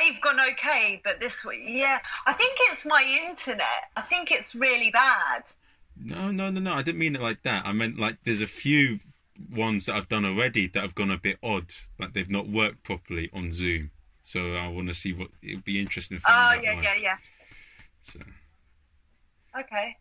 [0.00, 3.90] they've gone okay, but this week, yeah, I think it's my internet.
[3.96, 5.50] I think it's really bad.
[6.02, 6.72] No, no, no, no.
[6.72, 7.66] I didn't mean it like that.
[7.66, 9.00] I meant like there's a few
[9.54, 12.82] ones that I've done already that have gone a bit odd, like they've not worked
[12.82, 13.90] properly on Zoom.
[14.22, 16.18] So I want to see what it would be interesting.
[16.18, 17.16] To Oh yeah, yeah, yeah.
[18.02, 18.20] So,
[19.58, 19.96] Okay.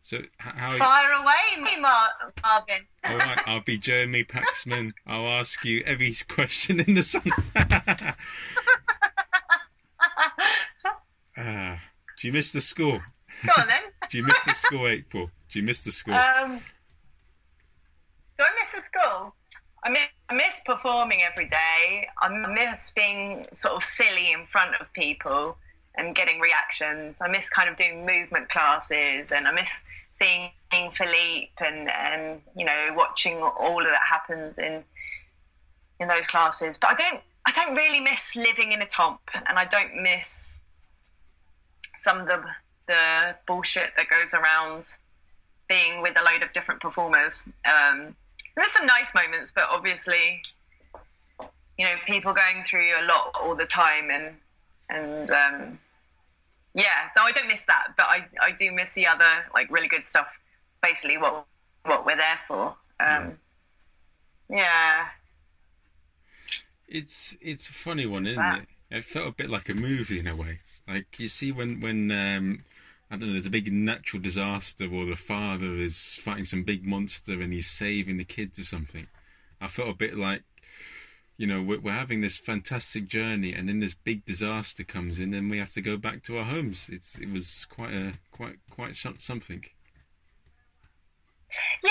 [0.00, 0.76] so how?
[0.76, 2.86] Fire away, me, Mar- Marvin.
[3.04, 4.92] All right, I'll be Jeremy Paxman.
[5.06, 7.22] I'll ask you every question in the song.
[11.36, 11.80] ah,
[12.18, 13.04] do you miss the score?
[13.44, 13.82] Go on then.
[14.10, 15.28] Do you miss the score, April?
[15.50, 16.14] Do you miss the score?
[16.14, 16.60] Um,
[18.38, 19.34] do I miss the school?
[19.82, 22.08] I miss, I miss performing every day.
[22.20, 25.56] I miss being sort of silly in front of people
[25.96, 27.20] and getting reactions.
[27.20, 30.50] I miss kind of doing movement classes, and I miss seeing
[30.92, 34.82] Philippe and and you know watching all of that happens in
[36.00, 36.78] in those classes.
[36.78, 40.53] But I don't I don't really miss living in a tomp, and I don't miss
[42.04, 42.44] some of the
[42.86, 44.84] the bullshit that goes around
[45.68, 47.48] being with a load of different performers.
[47.64, 48.14] Um,
[48.54, 50.42] there's some nice moments, but obviously,
[51.78, 54.36] you know, people going through a lot all the time, and
[54.90, 55.78] and um,
[56.74, 57.10] yeah.
[57.14, 60.06] So I don't miss that, but I I do miss the other like really good
[60.06, 60.28] stuff.
[60.82, 61.46] Basically, what
[61.84, 62.76] what we're there for.
[63.00, 63.38] Um,
[64.50, 65.06] yeah.
[66.86, 68.68] It's it's a funny one, isn't it?
[68.90, 70.60] It felt a bit like a movie in a way.
[70.86, 72.64] Like you see when when um,
[73.10, 76.84] I don't know, there's a big natural disaster, or the father is fighting some big
[76.84, 79.06] monster and he's saving the kids or something.
[79.60, 80.42] I felt a bit like,
[81.36, 85.32] you know, we're, we're having this fantastic journey, and then this big disaster comes in,
[85.32, 86.88] and we have to go back to our homes.
[86.90, 89.64] It's it was quite a quite quite some- something.
[91.82, 91.90] Yeah.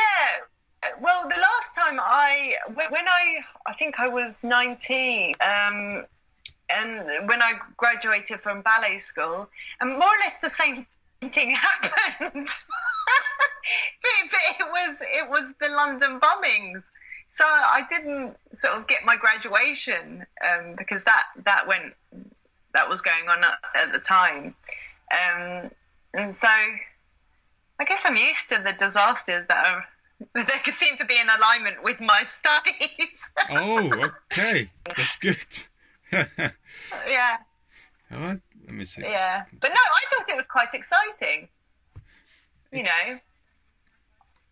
[1.00, 6.06] Well, the last time I, when I, I think I was 19, um,
[6.70, 9.50] and when I graduated from ballet school,
[9.82, 10.86] and more or less the same
[11.22, 12.48] thing happened.
[14.02, 14.10] but,
[14.60, 16.90] it was it was the London bombings.
[17.28, 21.94] So I didn't sort of get my graduation um, because that that went
[22.74, 24.56] that was going on at, at the time,
[25.12, 25.72] um,
[26.14, 29.86] and so I guess I'm used to the disasters that are
[30.36, 33.30] that seem to be in alignment with my studies.
[33.50, 35.38] Oh, okay, that's good.
[36.14, 37.38] All yeah,
[38.12, 39.02] right, let me see.
[39.02, 39.44] yeah.
[39.60, 41.48] But no, I thought it was quite exciting.
[42.72, 43.20] You It's- know,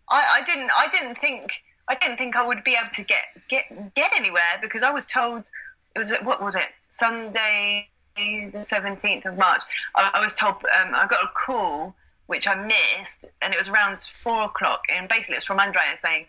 [0.10, 1.52] I, I didn't I didn't think
[1.88, 5.06] I didn't think I would be able to get get get anywhere because I was
[5.06, 5.50] told
[5.96, 9.62] it was what was it Sunday the seventeenth of March.
[9.96, 11.96] I, I was told um, I got a call
[12.28, 16.26] which I missed, and it was around four o'clock, and basically it's from Andrea saying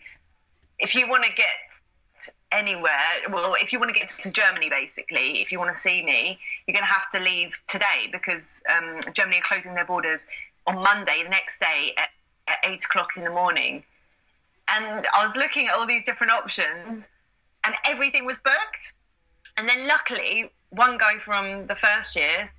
[0.78, 1.46] if you want to get
[2.52, 6.02] anywhere, well, if you want to get to Germany, basically, if you want to see
[6.02, 10.26] me, you're going to have to leave today because um, Germany are closing their borders
[10.66, 12.10] on Monday, the next day at,
[12.46, 13.82] at eight o'clock in the morning.
[14.70, 17.08] And I was looking at all these different options,
[17.64, 18.94] and everything was booked.
[19.56, 22.50] And then, luckily, one guy from the first year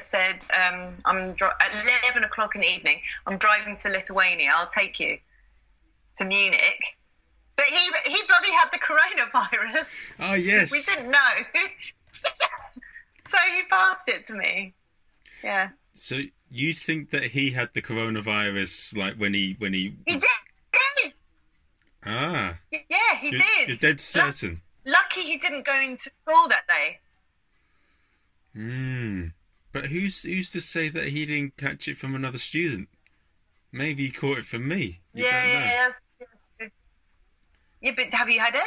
[0.00, 3.00] said, um, "I'm at eleven o'clock in the evening.
[3.26, 4.50] I'm driving to Lithuania.
[4.54, 5.18] I'll take you
[6.16, 6.96] to Munich."
[7.62, 9.94] But he he bloody had the coronavirus.
[10.18, 10.72] Oh yes.
[10.72, 11.18] We didn't know.
[12.10, 12.28] so
[13.54, 14.74] he passed it to me.
[15.44, 15.70] Yeah.
[15.94, 21.12] So you think that he had the coronavirus, like when he when he He did.
[22.04, 22.80] ah, Yeah,
[23.20, 23.68] he you're, did.
[23.68, 24.60] you're dead certain.
[24.84, 26.98] Lucky he didn't go into school that day.
[28.54, 29.26] Hmm.
[29.70, 32.88] But who's who's to say that he didn't catch it from another student?
[33.70, 35.00] Maybe he caught it from me.
[35.14, 35.58] You yeah, don't know.
[35.60, 35.88] yeah,
[36.20, 36.26] yeah.
[36.28, 36.50] that's.
[37.82, 38.64] Yeah, but have you had it?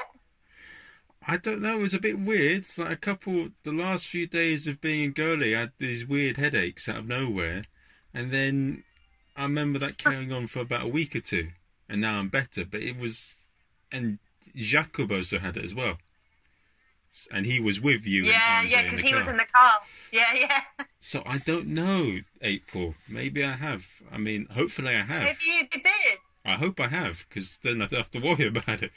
[1.28, 1.78] I don't know.
[1.80, 2.58] It was a bit weird.
[2.58, 6.06] It's like a couple, the last few days of being in Gaulier, I had these
[6.06, 7.64] weird headaches out of nowhere,
[8.14, 8.84] and then
[9.36, 11.50] I remember that carrying on for about a week or two,
[11.90, 12.64] and now I'm better.
[12.64, 13.36] But it was,
[13.92, 14.20] and
[14.54, 15.98] Jacob also had it as well,
[17.32, 18.26] and he was with you.
[18.26, 19.80] Yeah, and yeah, because he the was in the car.
[20.12, 20.86] Yeah, yeah.
[21.00, 22.96] So I don't know, April.
[23.08, 23.88] Maybe I have.
[24.12, 25.24] I mean, hopefully I have.
[25.24, 26.20] Maybe you did.
[26.46, 28.92] I hope I have, because then I don't have to worry about it.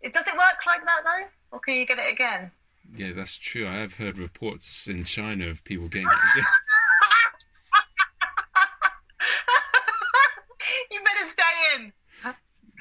[0.00, 2.52] It does it work like that though, or can you get it again?
[2.96, 3.66] Yeah, that's true.
[3.66, 6.44] I have heard reports in China of people getting it again.
[10.92, 11.42] you better stay
[11.74, 11.92] in.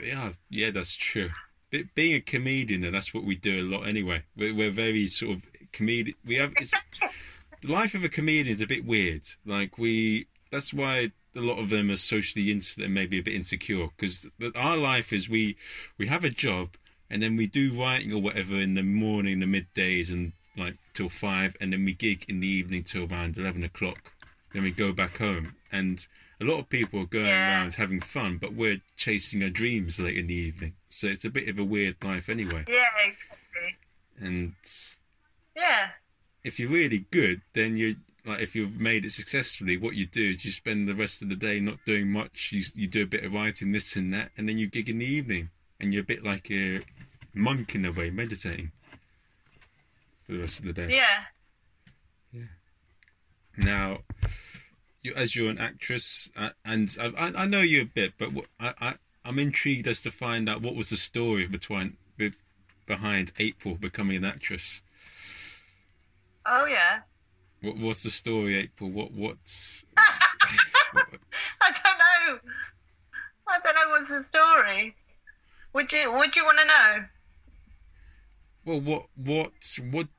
[0.03, 1.31] Yeah, yeah, that's true.
[1.71, 4.25] Be- being a comedian, though, that's what we do a lot anyway.
[4.37, 6.15] We're, we're very sort of comedian.
[6.23, 6.73] We have it's,
[7.61, 9.23] the life of a comedian is a bit weird.
[9.45, 13.87] Like we, that's why a lot of them are socially insular maybe a bit insecure
[13.97, 15.57] because our life is we
[15.97, 16.75] we have a job
[17.09, 21.09] and then we do writing or whatever in the morning, the middays, and like till
[21.09, 24.13] five, and then we gig in the evening till around eleven o'clock.
[24.53, 26.07] Then we go back home, and
[26.41, 27.59] a lot of people are going Yeah.
[27.59, 30.73] around having fun, but we're chasing our dreams late in the evening.
[30.89, 32.63] So it's a bit of a weird life anyway.
[32.67, 33.75] Yeah, exactly.
[34.17, 34.53] And
[35.55, 35.91] Yeah.
[36.43, 39.77] if you're really good, then you like if you've made it successfully.
[39.77, 42.51] What you do is you spend the rest of the day not doing much.
[42.51, 44.99] You you do a bit of writing, this and that, and then you gig in
[44.99, 45.49] the evening,
[45.79, 46.81] and you're a bit like a
[47.33, 48.71] monk in a way, meditating
[50.25, 50.89] for the rest of the day.
[50.89, 51.23] Yeah.
[52.33, 52.41] Yeah.
[53.57, 53.99] Now,
[55.01, 58.45] you, as you're an actress, uh, and I, I, know you a bit, but what,
[58.59, 58.93] I, I,
[59.23, 61.97] I'm intrigued as to find out what was the story between
[62.85, 64.81] behind April becoming an actress.
[66.45, 66.99] Oh yeah.
[67.65, 68.91] What, what's the story, April?
[68.91, 70.03] What what's I
[71.61, 72.39] don't know.
[73.47, 74.95] I don't know what's the story.
[75.73, 77.05] Would you Would you want to know?
[78.65, 80.09] well, what what what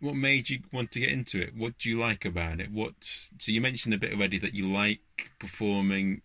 [0.00, 1.54] what made you want to get into it?
[1.54, 2.72] What do you like about it?
[2.72, 6.22] What so you mentioned a bit already that you like performing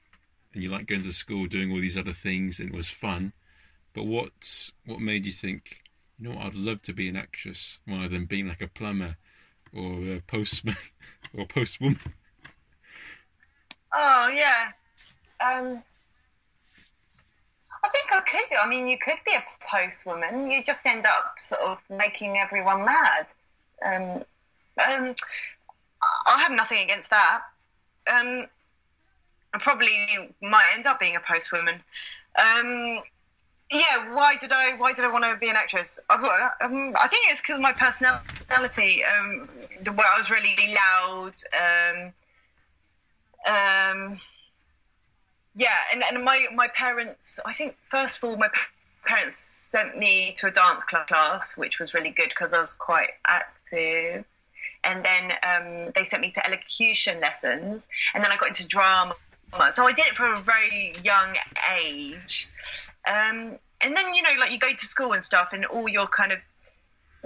[0.53, 3.33] and you like going to school, doing all these other things, and it was fun.
[3.93, 5.81] But what what made you think,
[6.17, 9.17] you know what, I'd love to be an actress rather than being like a plumber
[9.75, 10.75] or a postman
[11.37, 11.99] or postwoman?
[13.93, 14.71] Oh yeah.
[15.41, 15.83] Um.
[17.81, 18.57] I think I could.
[18.61, 20.51] I mean, you could be a postwoman.
[20.51, 23.27] You just end up sort of making everyone mad.
[23.85, 24.23] Um,
[24.85, 25.15] um,
[26.27, 27.41] I have nothing against that.
[28.11, 28.47] Um,
[29.53, 30.07] I probably
[30.41, 31.79] might end up being a postwoman.
[32.37, 33.01] Um,
[33.71, 34.75] yeah, why did I?
[34.75, 35.99] Why did I want to be an actress?
[36.09, 36.23] I've,
[36.61, 39.03] um, I think it's because my personality.
[39.03, 39.47] Um,
[39.83, 41.33] the way I was really loud.
[41.53, 42.13] Um,
[43.47, 44.19] um,
[45.55, 47.39] yeah, and, and my my parents.
[47.45, 48.49] I think first of all, my
[49.05, 53.09] parents sent me to a dance class, which was really good because I was quite
[53.27, 54.25] active.
[54.83, 59.13] And then um, they sent me to elocution lessons, and then I got into drama.
[59.71, 61.35] So I did it from a very young
[61.75, 62.47] age.
[63.09, 66.07] Um, and then you know, like you go to school and stuff, and all your
[66.07, 66.39] kind of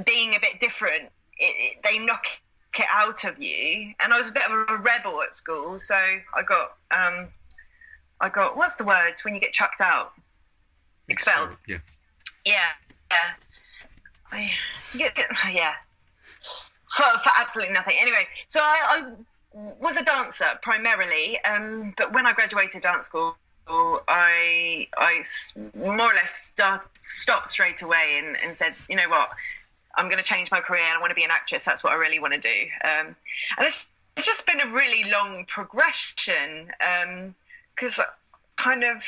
[0.06, 1.04] being a bit different,
[1.38, 2.26] it, it, they knock
[2.80, 3.94] it out of you.
[4.02, 7.28] And I was a bit of a rebel at school, so I got, um,
[8.22, 10.14] I got what's the word when you get chucked out,
[11.10, 11.58] expelled.
[11.68, 11.78] Yeah.
[12.46, 12.60] Yeah,
[13.12, 13.34] yeah,
[14.32, 14.52] I,
[14.96, 15.10] yeah,
[15.52, 15.74] yeah.
[16.42, 17.96] For, for absolutely nothing.
[18.00, 19.16] Anyway, so I,
[19.54, 23.36] I was a dancer primarily, um, but when I graduated dance school,
[23.68, 25.24] I I
[25.76, 29.30] more or less start, stopped straight away and, and said, you know what,
[29.96, 31.66] I'm going to change my career and I want to be an actress.
[31.66, 32.64] That's what I really want to do.
[32.84, 33.16] Um,
[33.58, 33.88] and it's,
[34.18, 36.70] it's just been a really long progression
[37.76, 38.00] because
[38.56, 39.04] kind of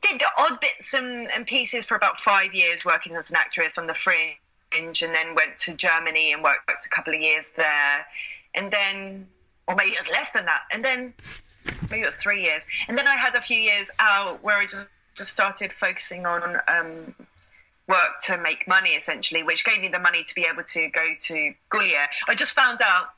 [0.00, 3.86] did odd bits and, and pieces for about five years working as an actress on
[3.86, 4.36] the fringe
[4.72, 8.06] and then went to Germany and worked a couple of years there.
[8.54, 9.26] And then,
[9.68, 10.62] or maybe it was less than that.
[10.72, 11.14] And then
[11.90, 12.66] maybe it was three years.
[12.88, 16.58] And then I had a few years out where I just, just started focusing on
[16.68, 17.14] um,
[17.88, 21.14] work to make money essentially, which gave me the money to be able to go
[21.20, 22.06] to Gaulier.
[22.28, 23.10] I just found out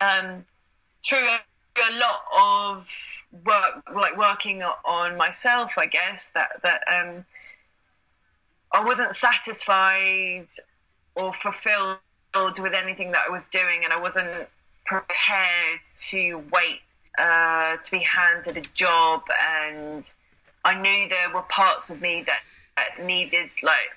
[0.00, 0.44] um,
[1.06, 1.38] through a,
[1.76, 2.90] a lot of
[3.44, 7.24] work, like working on myself, I guess that that um,
[8.72, 10.46] I wasn't satisfied
[11.14, 11.98] or fulfilled
[12.34, 14.48] with anything that I was doing, and I wasn't
[14.84, 16.80] prepared to wait
[17.18, 20.02] uh, to be handed a job, and
[20.64, 22.42] I knew there were parts of me that,
[22.76, 23.90] that needed like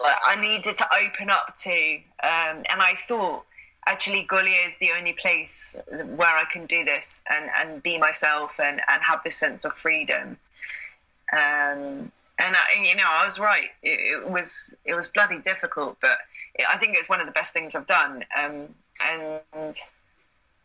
[0.00, 3.44] like I needed to open up to, um, and I thought
[3.86, 8.58] actually Gaulier is the only place where I can do this and, and be myself
[8.58, 10.36] and, and have this sense of freedom.
[11.32, 13.70] Um, and I, you know, I was right.
[13.82, 16.18] It, it was it was bloody difficult, but
[16.68, 18.24] I think it's one of the best things I've done.
[18.36, 18.68] Um,
[19.04, 19.76] and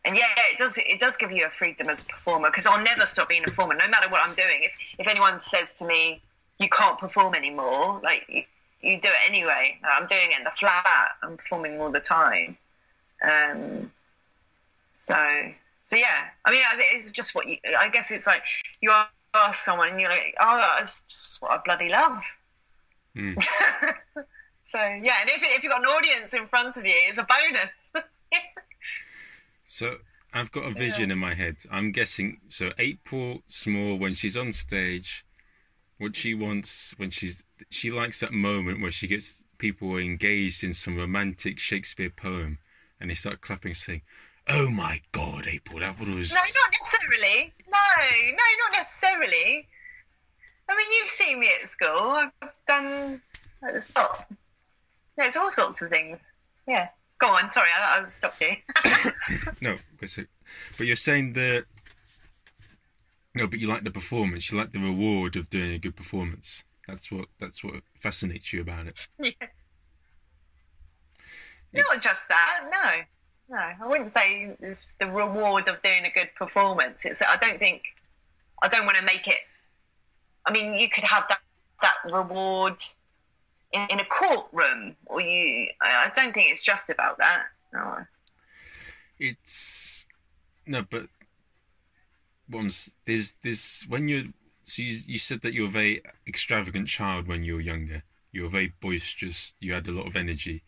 [0.04, 2.82] and yeah, it does it does give you a freedom as a performer because I'll
[2.82, 4.62] never stop being a performer, no matter what I'm doing.
[4.62, 6.22] If if anyone says to me,
[6.58, 8.42] "You can't perform anymore," like you,
[8.80, 9.78] you do it anyway.
[9.84, 11.08] I'm doing it in the flat.
[11.22, 12.56] I'm performing all the time.
[13.22, 13.92] Um,
[14.92, 15.14] so
[15.82, 16.62] so yeah, I mean,
[16.94, 17.58] it's just what you.
[17.78, 18.42] I guess it's like
[18.80, 18.92] you
[19.34, 22.22] ask someone and you're like, "Oh, it's just what I bloody love."
[23.14, 23.42] Mm.
[24.62, 27.26] so yeah, and if if you've got an audience in front of you, it's a
[27.26, 27.92] bonus.
[29.70, 29.98] So
[30.34, 31.58] I've got a vision in my head.
[31.70, 32.40] I'm guessing.
[32.48, 35.24] So April Small, when she's on stage,
[35.96, 40.74] what she wants when she's she likes that moment where she gets people engaged in
[40.74, 42.58] some romantic Shakespeare poem,
[42.98, 44.02] and they start clapping, saying,
[44.48, 47.54] "Oh my God, April, that was." No, not necessarily.
[47.68, 47.78] No,
[48.32, 49.68] no, not necessarily.
[50.68, 52.10] I mean, you've seen me at school.
[52.10, 52.32] I've
[52.66, 53.22] done
[53.62, 54.32] at the stop.
[55.16, 56.18] Yeah, it's all sorts of things.
[56.66, 56.88] Yeah.
[57.20, 57.50] Go on.
[57.50, 58.56] Sorry, I, I stopped you.
[59.60, 61.66] no, but you're saying that.
[63.34, 64.50] No, but you like the performance.
[64.50, 66.64] You like the reward of doing a good performance.
[66.88, 67.26] That's what.
[67.38, 69.08] That's what fascinates you about it.
[71.72, 71.82] yeah.
[71.90, 72.68] Not just that.
[72.72, 73.62] No, no.
[73.62, 77.04] I wouldn't say it's the reward of doing a good performance.
[77.04, 77.22] It's.
[77.22, 77.82] I don't think.
[78.62, 79.38] I don't want to make it.
[80.46, 81.40] I mean, you could have that
[81.82, 82.76] that reward
[83.72, 85.68] in, in a courtroom, or you.
[85.80, 87.44] I don't think it's just about that.
[87.72, 87.98] No.
[89.18, 90.06] It's
[90.66, 91.06] no, but
[92.48, 94.32] once there's this when you
[94.64, 98.02] so you, you said that you were a very extravagant child when you were younger.
[98.32, 99.54] You were very boisterous.
[99.60, 100.62] You had a lot of energy,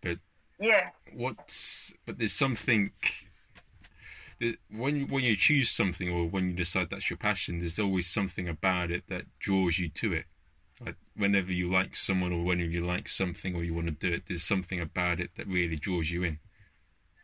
[0.00, 0.18] but
[0.60, 0.90] yeah.
[1.12, 2.92] What's but there's something
[4.70, 8.48] when when you choose something or when you decide that's your passion, there's always something
[8.48, 10.24] about it that draws you to it.
[11.14, 14.24] Whenever you like someone or whenever you like something or you want to do it,
[14.28, 16.38] there's something about it that really draws you in.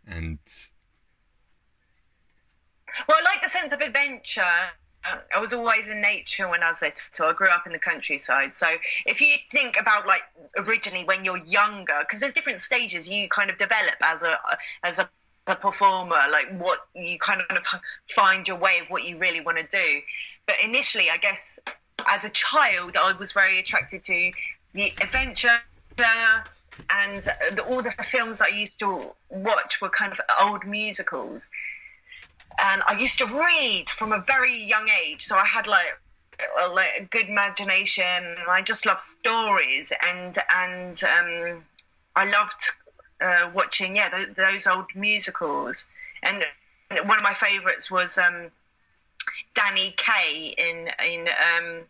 [0.07, 0.39] And
[3.07, 4.43] well, I like the sense of adventure.
[5.35, 7.27] I was always in nature when I was little.
[7.27, 8.57] I grew up in the countryside.
[8.57, 8.67] So
[9.07, 10.23] if you think about like
[10.59, 14.39] originally when you're younger, because there's different stages you kind of develop as a
[14.83, 15.09] as a,
[15.47, 17.67] a performer, like what you kind of
[18.09, 20.01] find your way of what you really want to do.
[20.47, 21.59] But initially, I guess
[22.07, 24.33] as a child, I was very attracted to
[24.73, 25.61] the adventure
[26.91, 31.51] and the, all the films I used to watch were kind of old musicals.
[32.61, 36.01] And I used to read from a very young age, so I had like
[36.61, 38.37] a, like a good imagination.
[38.49, 41.65] I just loved stories, and and um,
[42.17, 42.71] I loved
[43.21, 45.87] uh, watching yeah those, those, old musicals.
[46.25, 46.45] And
[47.05, 48.51] one of my favourites was um,
[49.55, 51.81] Danny Kaye in in um,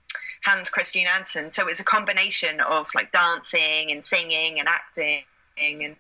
[0.45, 1.51] Hans Christian Andersen.
[1.51, 5.23] So it's a combination of like dancing and singing and acting
[5.61, 5.97] and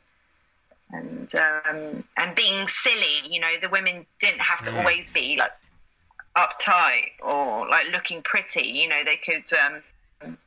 [0.90, 3.28] and um, and being silly.
[3.28, 4.78] You know, the women didn't have to mm.
[4.78, 5.52] always be like
[6.36, 8.68] uptight or like looking pretty.
[8.68, 10.38] You know, they could um,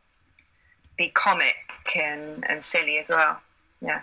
[0.97, 1.55] be comic
[1.95, 3.39] and and silly as well.
[3.81, 4.01] Yeah.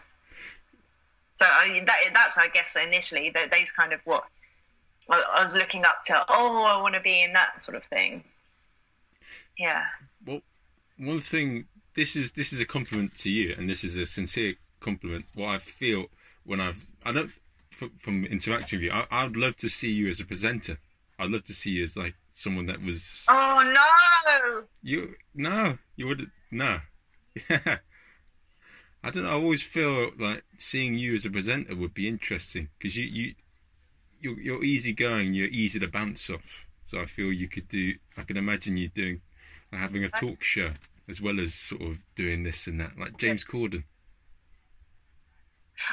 [1.35, 4.25] So I, that, that's I guess initially that those kind of what
[5.09, 6.25] I, I was looking up to.
[6.29, 8.25] Oh, I want to be in that sort of thing.
[9.59, 9.85] Yeah.
[10.27, 10.41] Well,
[10.99, 11.67] one thing.
[11.95, 15.25] This is this is a compliment to you, and this is a sincere compliment.
[15.35, 16.07] What I feel
[16.45, 17.33] when I've I don't
[17.71, 20.79] from, from interacting with you, I, I'd love to see you as a presenter.
[21.19, 23.25] I'd love to see you as like someone that was.
[23.29, 24.63] Oh no!
[24.83, 26.81] You no, you would no.
[27.49, 27.79] Yeah.
[29.05, 29.31] I don't know.
[29.31, 33.35] I always feel like seeing you as a presenter would be interesting because you you
[34.21, 35.35] you're, you're easygoing.
[35.35, 36.67] You're easy to bounce off.
[36.85, 37.95] So I feel you could do.
[38.17, 39.21] I can imagine you doing
[39.73, 40.71] having a talk show
[41.09, 43.85] as well as sort of doing this and that, like James Corden.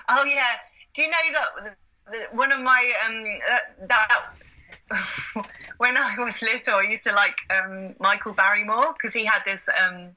[0.10, 0.56] Oh yeah.
[0.94, 1.78] Do you know that
[2.12, 5.46] the, one of my um that, that
[5.78, 9.68] when I was little, I used to like um, Michael Barrymore because he had this
[9.82, 10.12] um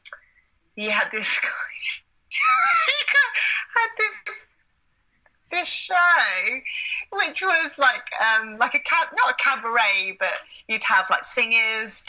[0.76, 1.26] he had this
[2.28, 2.92] he
[3.74, 4.46] had this
[5.50, 5.94] this show,
[7.12, 10.38] which was like um, like a cab, not a cabaret, but
[10.68, 12.04] you'd have like singers,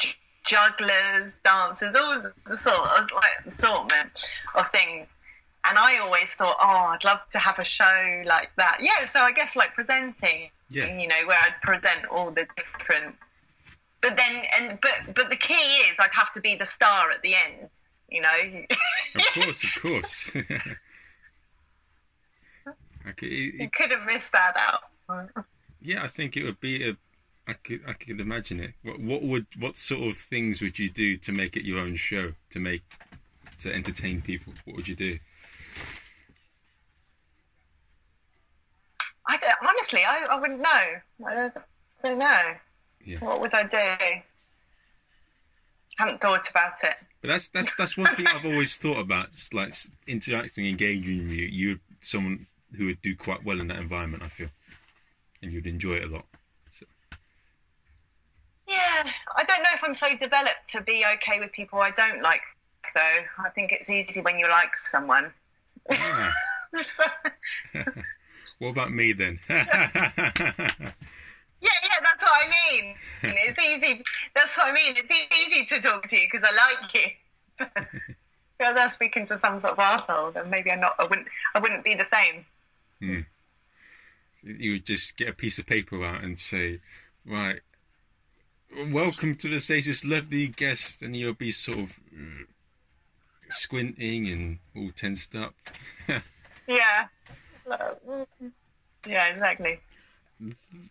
[0.46, 4.10] jugglers, dancers, all the sort of like assortment
[4.56, 5.14] of things.
[5.68, 8.78] And I always thought, oh, I'd love to have a show like that.
[8.80, 10.98] Yeah, so I guess like presenting, yeah.
[10.98, 13.16] you know, where I'd present all the different.
[14.02, 17.22] But then, and but but the key is I'd have to be the star at
[17.22, 17.70] the end,
[18.10, 18.66] you know.
[19.16, 20.32] of course, of course.
[23.06, 25.30] It, you could have missed that out.
[25.82, 26.98] yeah, I think it would be a.
[27.48, 28.74] I could I could imagine it.
[28.84, 31.96] What what would what sort of things would you do to make it your own
[31.96, 32.84] show to make
[33.60, 34.54] to entertain people?
[34.66, 35.18] What would you do?
[39.28, 40.68] I don't, honestly, I, I wouldn't know.
[41.28, 41.58] I don't,
[42.04, 42.42] I don't know.
[43.06, 43.20] Yeah.
[43.20, 43.78] What would I do?
[43.78, 44.24] I
[45.98, 46.96] haven't thought about it.
[47.22, 49.32] But that's that's that's one thing I've always thought about.
[49.34, 49.74] Just like
[50.08, 51.48] interacting, engaging with you.
[51.48, 54.24] You someone who would do quite well in that environment.
[54.24, 54.50] I feel,
[55.42, 56.26] and you'd enjoy it a lot.
[56.72, 56.86] So.
[58.68, 62.22] Yeah, I don't know if I'm so developed to be okay with people I don't
[62.22, 62.42] like.
[62.96, 65.32] Though I think it's easy when you like someone.
[68.60, 69.40] What about me then?
[69.50, 69.66] yeah,
[71.62, 72.96] yeah, that's what I mean.
[73.24, 74.04] It's easy.
[74.36, 74.96] That's what I mean.
[74.98, 77.66] It's easy to talk to you because I like you.
[78.60, 80.96] if I was speaking to some sort of asshole, then maybe I'm not.
[81.00, 81.28] I wouldn't.
[81.56, 82.46] I wouldn't be the same.
[83.02, 83.26] Mm.
[84.44, 86.80] You would just get a piece of paper out and say,
[87.26, 87.60] right,
[88.92, 92.00] welcome to the stage, this lovely guest, and you'll be sort of
[93.50, 95.56] squinting and all tensed up.
[96.68, 97.08] yeah.
[99.06, 99.80] Yeah, exactly.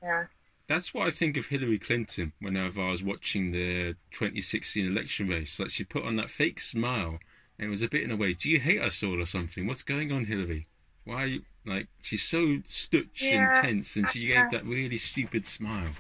[0.03, 0.27] Yeah.
[0.67, 5.59] That's what I think of Hillary Clinton whenever I was watching the 2016 election race.
[5.59, 7.19] Like she put on that fake smile,
[7.59, 9.67] and it was a bit in a way, "Do you hate us all or something?
[9.67, 10.67] What's going on, Hillary?
[11.09, 13.57] Why?" Are you, like she's so stutch Yeah.
[13.57, 14.49] and tense, and she gave uh-huh.
[14.53, 15.93] that really stupid smile,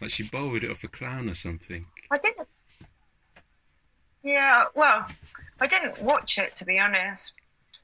[0.00, 1.86] like she borrowed it off a clown or something.
[2.10, 2.48] I didn't.
[4.22, 5.06] Yeah, well,
[5.60, 7.32] I didn't watch it to be honest,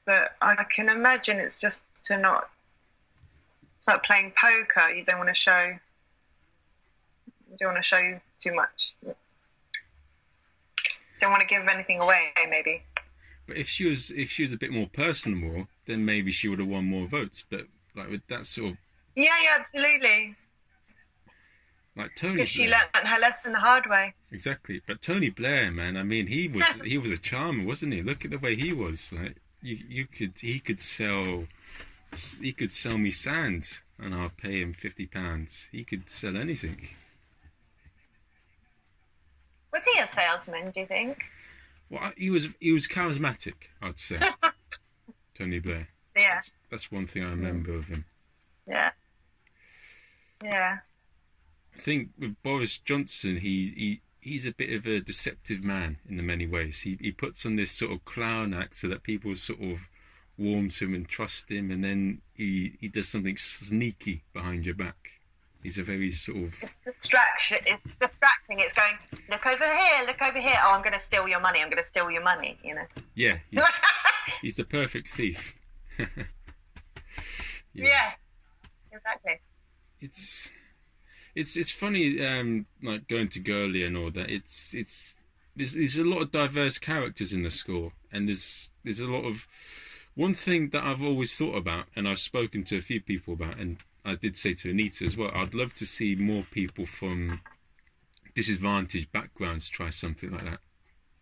[0.05, 2.49] but I can imagine it's just to not.
[3.75, 4.89] It's like playing poker.
[4.89, 5.77] You don't want to show.
[7.51, 8.95] You don't want to show too much.
[11.21, 12.83] Don't want to give anything away, maybe.
[13.45, 16.59] But if she was if she was a bit more personable, then maybe she would
[16.59, 17.43] have won more votes.
[17.49, 17.61] But
[17.95, 18.77] like with that sort of
[19.15, 20.35] Yeah, yeah, absolutely.
[21.95, 24.13] like Tony Because she learned her lesson the hard way.
[24.31, 28.01] Exactly, but Tony Blair, man, I mean, he was he was a charmer, wasn't he?
[28.01, 29.11] Look at the way he was.
[29.11, 31.45] Like you, you could he could sell
[32.41, 35.67] he could sell me sand, and I'll pay him fifty pounds.
[35.71, 36.89] He could sell anything.
[39.71, 40.71] Was he a salesman?
[40.71, 41.23] Do you think?
[41.89, 44.17] Well, he was he was charismatic, I'd say.
[45.39, 45.87] Tony Blair.
[46.15, 48.03] Yeah, That's one thing I remember of him.
[48.67, 48.91] yeah,
[50.43, 50.77] yeah.
[51.75, 56.17] I think with Boris Johnson, he, he he's a bit of a deceptive man in
[56.17, 56.81] the many ways.
[56.81, 59.87] He he puts on this sort of clown act so that people sort of
[60.37, 64.75] warm to him and trust him, and then he he does something sneaky behind your
[64.75, 64.97] back.
[65.63, 67.57] He's a very sort of It's distraction.
[67.65, 68.59] It's distracting.
[68.59, 68.93] It's going,
[69.29, 70.55] look over here, look over here.
[70.63, 71.59] Oh, I'm going to steal your money.
[71.59, 72.57] I'm going to steal your money.
[72.63, 72.85] You know.
[73.13, 73.39] yeah.
[74.41, 75.55] He's, the perfect thief.
[77.73, 78.11] yeah.
[78.91, 79.39] Exactly.
[80.01, 80.51] it's
[81.35, 85.15] it's it's funny um like going to Gaulier and all that it's it's
[85.55, 89.25] there's there's a lot of diverse characters in the school and there's there's a lot
[89.25, 89.47] of
[90.15, 93.57] one thing that I've always thought about and I've spoken to a few people about
[93.57, 97.41] and I did say to Anita as well I'd love to see more people from
[98.35, 100.59] disadvantaged backgrounds try something like that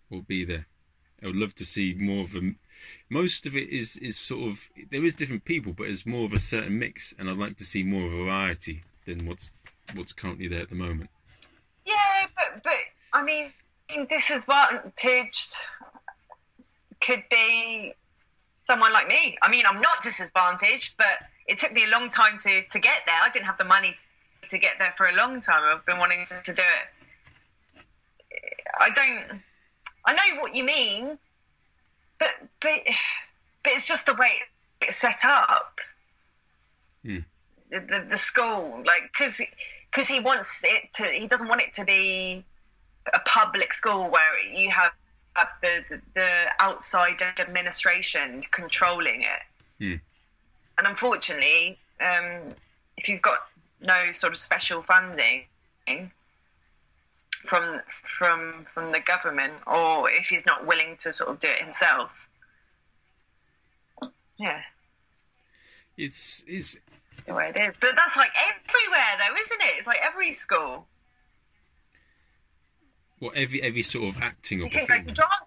[0.09, 0.67] or be there
[1.21, 2.59] I would love to see more of them
[3.09, 6.33] most of it is is sort of there is different people but it's more of
[6.33, 9.51] a certain mix and I'd like to see more variety than what's
[9.93, 11.09] what's currently there at the moment
[11.85, 12.73] Yeah, but but
[13.13, 13.51] I mean,
[14.07, 15.55] disadvantaged
[17.01, 17.93] could be
[18.61, 19.37] someone like me.
[19.41, 23.01] I mean, I'm not disadvantaged, but it took me a long time to to get
[23.05, 23.19] there.
[23.21, 23.95] I didn't have the money
[24.49, 25.63] to get there for a long time.
[25.63, 27.83] I've been wanting to, to do it.
[28.79, 29.41] I don't.
[30.05, 31.17] I know what you mean,
[32.19, 32.29] but
[32.61, 32.79] but
[33.63, 34.31] but it's just the way
[34.81, 35.79] it's set up.
[37.03, 37.19] Hmm.
[37.69, 39.41] The, the the school, like, because
[39.91, 41.05] because he wants it to.
[41.05, 42.43] He doesn't want it to be
[43.13, 44.91] a public school where you have,
[45.33, 49.39] have the, the the outside administration controlling it.
[49.79, 49.95] Hmm.
[50.77, 52.53] And unfortunately, um,
[52.97, 53.39] if you've got
[53.81, 55.45] no sort of special funding
[57.47, 61.59] from from from the government, or if he's not willing to sort of do it
[61.59, 62.27] himself,
[64.37, 64.61] yeah,
[65.97, 66.77] it's it's
[67.25, 67.77] the way it is.
[67.79, 69.73] But that's like everywhere, though, isn't it?
[69.77, 70.85] It's like every school.
[73.19, 75.45] well every every sort of acting or You can go performance drama.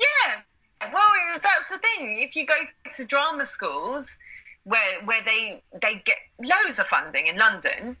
[0.00, 0.90] Yeah.
[0.92, 2.22] Well, that's the thing.
[2.22, 2.54] If you go
[2.96, 4.16] to drama schools,
[4.64, 7.96] where where they they get loads of funding in London,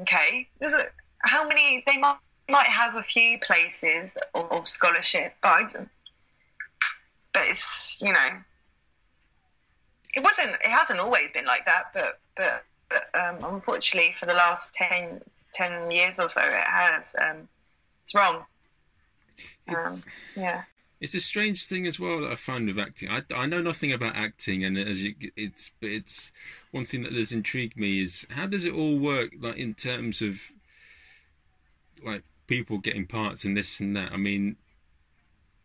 [0.00, 0.86] okay, there's a,
[1.22, 2.16] how many they might
[2.48, 5.74] might have a few places of, scholarship, but
[7.32, 8.28] but it's you know,
[10.14, 10.50] it wasn't.
[10.50, 12.64] It hasn't always been like that, but but.
[12.90, 15.20] But um, unfortunately, for the last 10,
[15.52, 17.14] 10 years or so, it has.
[17.20, 17.46] Um,
[18.00, 18.46] it's wrong.
[19.68, 20.02] Um,
[20.34, 20.62] yeah.
[21.00, 23.08] It's a strange thing as well that I find with acting.
[23.08, 26.32] I, I know nothing about acting, and as you, it's it's
[26.72, 30.20] one thing that has intrigued me is how does it all work, like in terms
[30.20, 30.40] of
[32.04, 34.10] like people getting parts and this and that.
[34.12, 34.56] I mean,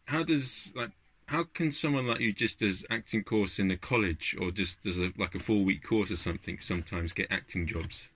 [0.05, 0.91] how does like
[1.25, 4.99] how can someone like you just does acting course in a college or just does
[4.99, 8.11] a, like a four week course or something sometimes get acting jobs,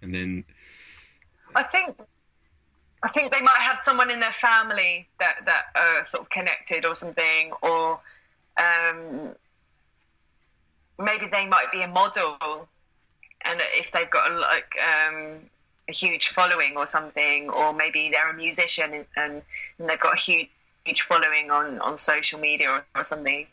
[0.00, 0.44] and then
[1.54, 1.96] I think
[3.02, 6.86] I think they might have someone in their family that that are sort of connected
[6.86, 8.00] or something, or
[8.58, 9.34] um,
[10.98, 12.68] maybe they might be a model,
[13.44, 15.40] and if they've got a, like um,
[15.88, 19.42] a huge following or something, or maybe they're a musician and, and,
[19.88, 20.48] they've got a huge
[20.84, 23.46] huge following on, on social media or, or something.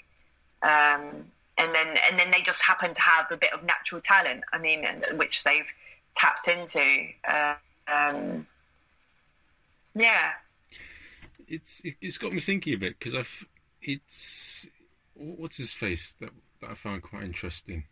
[0.62, 1.26] Um,
[1.58, 4.44] and then and then they just happen to have a bit of natural talent.
[4.54, 5.72] I mean, which they've
[6.16, 7.08] tapped into.
[7.28, 7.56] Uh,
[7.88, 8.48] um,
[9.94, 10.32] yeah,
[11.48, 13.48] it's it, it's got me thinking a bit because I've
[13.82, 14.68] it's
[15.16, 16.30] what's his face that
[16.62, 17.84] that I found quite interesting.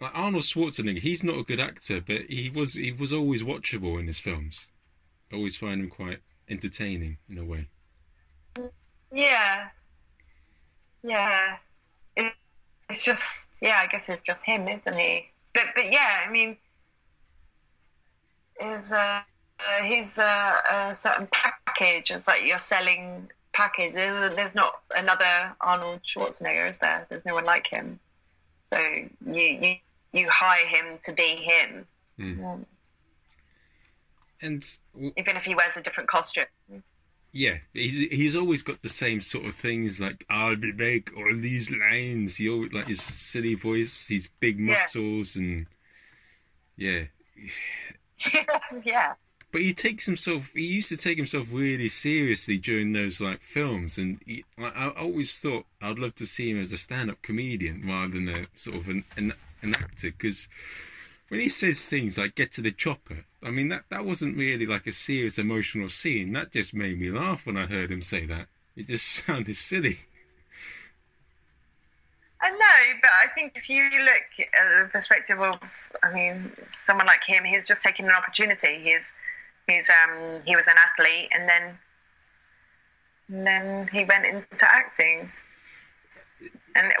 [0.00, 3.98] Like Arnold Schwarzenegger, he's not a good actor, but he was he was always watchable
[3.98, 4.68] in his films.
[5.32, 7.68] I always find him quite entertaining in a way.
[9.12, 9.68] Yeah.
[11.02, 11.56] Yeah.
[12.88, 15.30] It's just yeah, I guess it's just him, isn't he?
[15.54, 16.56] But but yeah, I mean
[18.62, 19.20] is uh,
[19.60, 22.10] uh he's a, a certain package.
[22.10, 23.94] It's like you're selling package.
[23.94, 27.06] There's not another Arnold Schwarzenegger, is there?
[27.08, 27.98] There's no one like him.
[28.66, 29.76] So you you
[30.12, 31.86] you hire him to be him.
[32.18, 32.64] Mm.
[34.42, 36.46] And even if he wears a different costume.
[37.32, 41.34] Yeah, he's he's always got the same sort of things like I'll be back all
[41.34, 42.36] these lines.
[42.36, 45.42] He always like his silly voice, his big muscles, yeah.
[45.42, 45.66] and
[46.76, 47.02] yeah,
[48.84, 49.14] yeah.
[49.52, 50.50] But he takes himself.
[50.52, 55.38] He used to take himself really seriously during those like films, and he, I, always
[55.38, 58.88] thought I'd love to see him as a stand-up comedian rather than a sort of
[58.88, 59.32] an an,
[59.62, 60.48] an actor because
[61.28, 64.66] when he says things like "get to the chopper," I mean that that wasn't really
[64.66, 66.32] like a serious emotional scene.
[66.32, 68.48] That just made me laugh when I heard him say that.
[68.76, 70.00] It just sounded silly.
[72.40, 75.58] I know, but I think if you look at the perspective of,
[76.02, 78.78] I mean, someone like him, he's just taking an opportunity.
[78.78, 79.12] He's
[79.66, 81.78] he's um he was an athlete, and then
[83.28, 85.30] and then he went into acting
[86.76, 86.92] and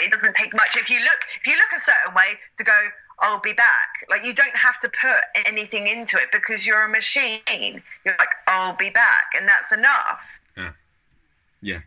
[0.00, 2.88] it doesn't take much if you look if you look a certain way to go
[3.18, 3.88] I'll be back.
[4.10, 7.40] Like you don't have to put anything into it because you're a machine.
[8.04, 10.38] You're like, I'll be back, and that's enough.
[10.56, 10.72] Yeah,
[11.62, 11.78] yeah,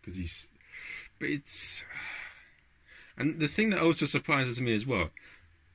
[0.00, 0.48] because he's.
[1.20, 1.84] But it's,
[3.16, 5.10] and the thing that also surprises me as well.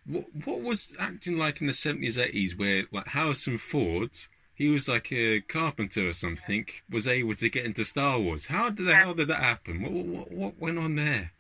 [0.10, 4.10] What what was acting like in the seventies, eighties, where like Harrison Ford,
[4.56, 8.48] he was like a carpenter or something, was able to get into Star Wars.
[8.48, 9.04] How did the yeah.
[9.04, 9.84] hell did that happen?
[9.84, 11.32] What, what what went on there?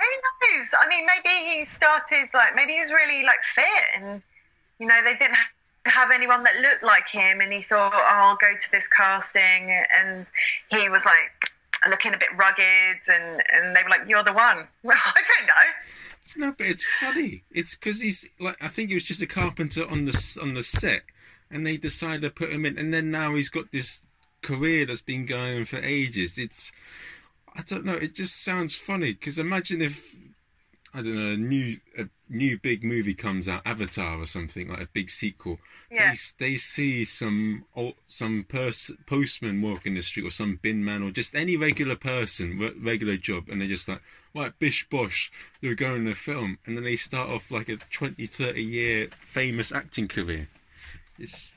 [0.00, 0.70] Who knows?
[0.78, 4.22] I mean, maybe he started like maybe he was really like fit, and
[4.80, 5.38] you know they didn't
[5.86, 9.70] have anyone that looked like him, and he thought, oh, I'll go to this casting,
[9.96, 10.26] and
[10.68, 11.50] he was like
[11.88, 14.66] looking a bit rugged, and and they were like, you're the one.
[14.82, 15.70] Well, I don't know.
[16.36, 17.44] No, but it's funny.
[17.50, 20.62] It's because he's like I think he was just a carpenter on the on the
[20.62, 21.02] set,
[21.50, 24.02] and they decided to put him in, and then now he's got this
[24.42, 26.38] career that's been going on for ages.
[26.38, 26.72] It's
[27.54, 27.94] I don't know.
[27.94, 30.14] It just sounds funny because imagine if
[30.92, 32.04] I don't know a new a
[32.34, 35.58] new big movie comes out, Avatar or something like a big sequel.
[35.90, 36.14] Yeah.
[36.38, 37.64] They, they see some
[38.06, 42.74] some pers- postman walking the street or some bin man or just any regular person,
[42.82, 44.02] regular job, and they're just like,
[44.34, 48.26] right, bish bosh, they're going to film, and then they start off like a 20,
[48.26, 50.48] 30 year famous acting career.
[51.18, 51.54] It's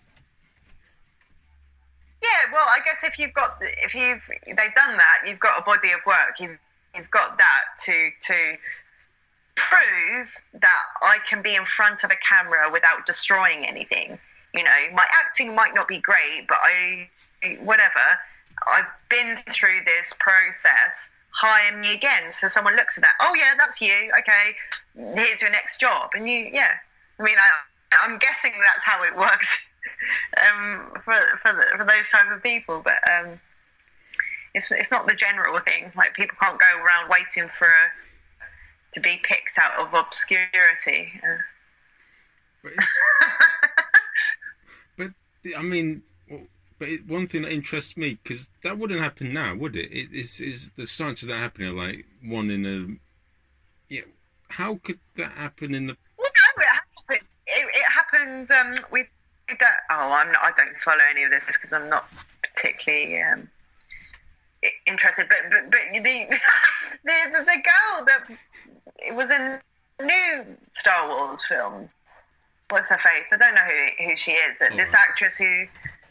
[2.21, 5.63] yeah, well, I guess if you've got if you've they've done that, you've got a
[5.63, 6.39] body of work.
[6.39, 6.57] You've
[6.95, 8.57] you've got that to to
[9.57, 14.17] prove that I can be in front of a camera without destroying anything.
[14.53, 17.09] You know, my acting might not be great, but I
[17.59, 17.99] whatever.
[18.65, 21.09] I've been through this process.
[21.31, 22.31] Hire me again.
[22.31, 23.13] So someone looks at that.
[23.21, 24.11] Oh yeah, that's you.
[24.19, 24.55] Okay,
[24.95, 26.11] here's your next job.
[26.15, 26.73] And you, yeah.
[27.19, 29.59] I mean, I, I'm guessing that's how it works
[30.37, 32.81] um, for for, the, for those type of people.
[32.83, 33.39] But um,
[34.53, 35.91] it's it's not the general thing.
[35.95, 37.69] Like people can't go around waiting for
[38.97, 41.21] to be picked out of obscurity.
[42.63, 42.73] But,
[44.97, 45.11] but
[45.55, 46.03] I mean.
[46.79, 49.91] But it, one thing that interests me because that wouldn't happen now, would it?
[49.91, 54.01] it is is the chances of that happening like one in a yeah.
[54.49, 55.97] How could that happen in the?
[56.17, 57.27] Well, no, it has happened.
[57.47, 59.07] It, it happened um, with
[59.59, 62.07] that, oh, I'm not, I don't follow any of this because I'm not
[62.43, 63.49] particularly um,
[64.85, 65.27] interested.
[65.29, 65.99] But but but the,
[67.03, 68.27] the the the girl that
[69.13, 69.59] was in
[70.01, 71.95] new Star Wars films.
[72.69, 73.31] What's her face?
[73.31, 74.61] I don't know who who she is.
[74.61, 74.75] Oh.
[74.75, 74.95] This hmm.
[74.97, 75.65] actress who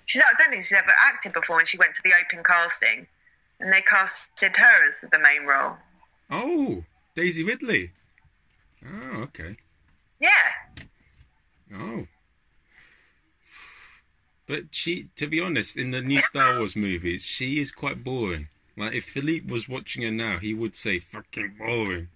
[0.06, 3.06] she's I don't think she's ever acted before, and she went to the open casting,
[3.60, 5.76] and they casted her as the main role.
[6.30, 6.84] Oh,
[7.14, 7.92] Daisy Ridley.
[8.84, 9.56] Oh, okay.
[10.20, 10.52] Yeah.
[11.74, 12.06] Oh.
[14.46, 18.48] But she, to be honest, in the new Star Wars movies, she is quite boring.
[18.76, 22.08] Like if Philippe was watching her now, he would say "fucking boring,"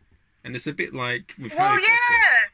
[0.45, 1.97] and it's a bit like with well, Harry yeah.
[2.09, 2.53] Potter.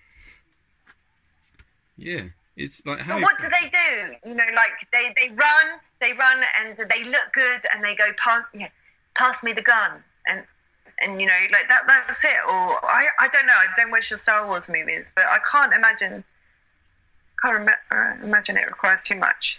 [1.99, 2.25] Yeah,
[2.57, 3.51] it's like Harry what Potter.
[3.51, 4.29] do they do?
[4.29, 5.67] You know, like they they run,
[6.01, 8.69] they run, and they look good, and they go pass, yeah,
[9.15, 10.45] pass me the gun, and
[11.01, 12.39] and you know, like that that's it.
[12.49, 13.53] Or I I don't know.
[13.53, 16.25] I don't watch the Star Wars movies, but I can't imagine
[17.43, 19.59] can't rem- uh, imagine it requires too much.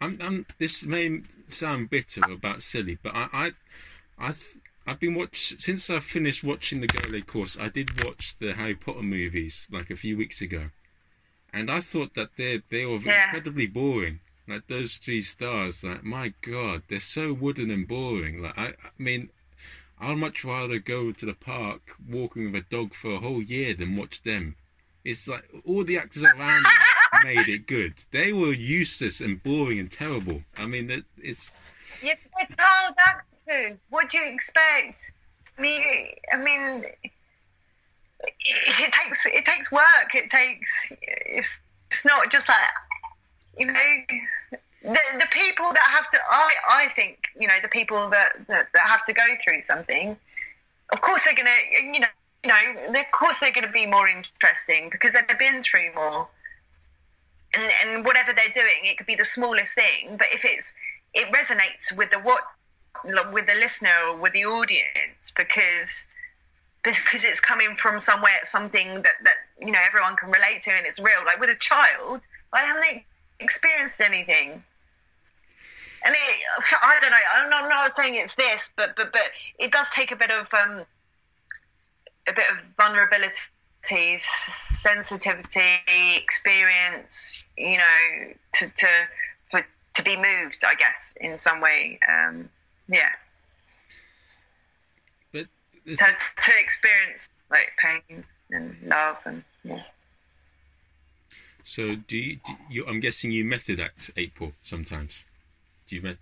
[0.00, 4.32] I'm, I'm, this may sound bitter about silly, but I, I, I,
[4.86, 7.56] I've been watch since I finished watching the Gole course.
[7.58, 10.70] I did watch the Harry Potter movies like a few weeks ago,
[11.52, 13.26] and I thought that they they were Yeah.
[13.26, 14.20] incredibly boring.
[14.48, 18.42] Like those three stars, like my god, they're so wooden and boring.
[18.42, 19.30] Like I, I mean,
[19.98, 23.74] I'd much rather go to the park walking with a dog for a whole year
[23.74, 24.56] than watch them.
[25.04, 26.72] It's like all the actors around them
[27.24, 27.94] made it good.
[28.10, 30.42] They were useless and boring and terrible.
[30.56, 31.50] I mean, that it's
[32.02, 32.16] You're
[32.56, 32.94] child
[33.90, 35.12] What do you expect?
[35.58, 35.82] I mean,
[36.32, 37.10] I mean, it,
[38.24, 40.14] it takes it takes work.
[40.14, 40.70] It takes.
[41.00, 41.58] It's,
[41.90, 42.58] it's not just like
[43.58, 43.74] you know.
[44.82, 48.68] The, the people that have to, I, I think, you know, the people that, that,
[48.72, 50.16] that have to go through something,
[50.90, 51.50] of course they're gonna,
[51.82, 52.06] you know,
[52.42, 56.28] you know, of course they're gonna be more interesting because they've been through more
[57.54, 60.72] and, and whatever they're doing, it could be the smallest thing, but if it's
[61.12, 62.42] it resonates with the what
[63.04, 66.06] with the listener or with the audience because
[66.82, 70.86] because it's coming from somewhere something that that you know everyone can relate to and
[70.86, 71.24] it's real.
[71.26, 73.02] Like with a child, I haven't
[73.38, 74.62] experienced anything.
[76.02, 76.36] And it,
[76.82, 77.18] I don't know.
[77.36, 79.22] I'm not, I'm not saying it's this, but but but
[79.58, 80.84] it does take a bit of um,
[82.26, 85.80] a bit of vulnerability, sensitivity,
[86.16, 88.88] experience, you know, to to
[89.42, 91.98] for to be moved, I guess, in some way.
[92.08, 92.48] Um,
[92.90, 93.10] yeah,
[95.32, 95.46] but
[95.86, 99.82] to to experience like pain and love and yeah.
[101.64, 101.96] so.
[101.96, 102.86] Do you, do you?
[102.86, 105.24] I'm guessing you method act April sometimes.
[105.86, 106.02] Do you?
[106.02, 106.16] Met,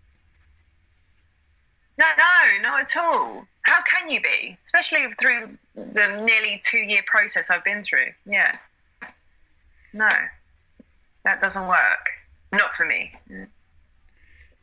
[1.98, 3.46] No, no, not at all.
[3.62, 4.57] How can you be?
[4.64, 8.12] Especially through the nearly two year process I've been through.
[8.26, 8.57] Yeah.
[9.92, 10.11] No,
[11.24, 12.09] that doesn't work.
[12.52, 13.12] Not for me.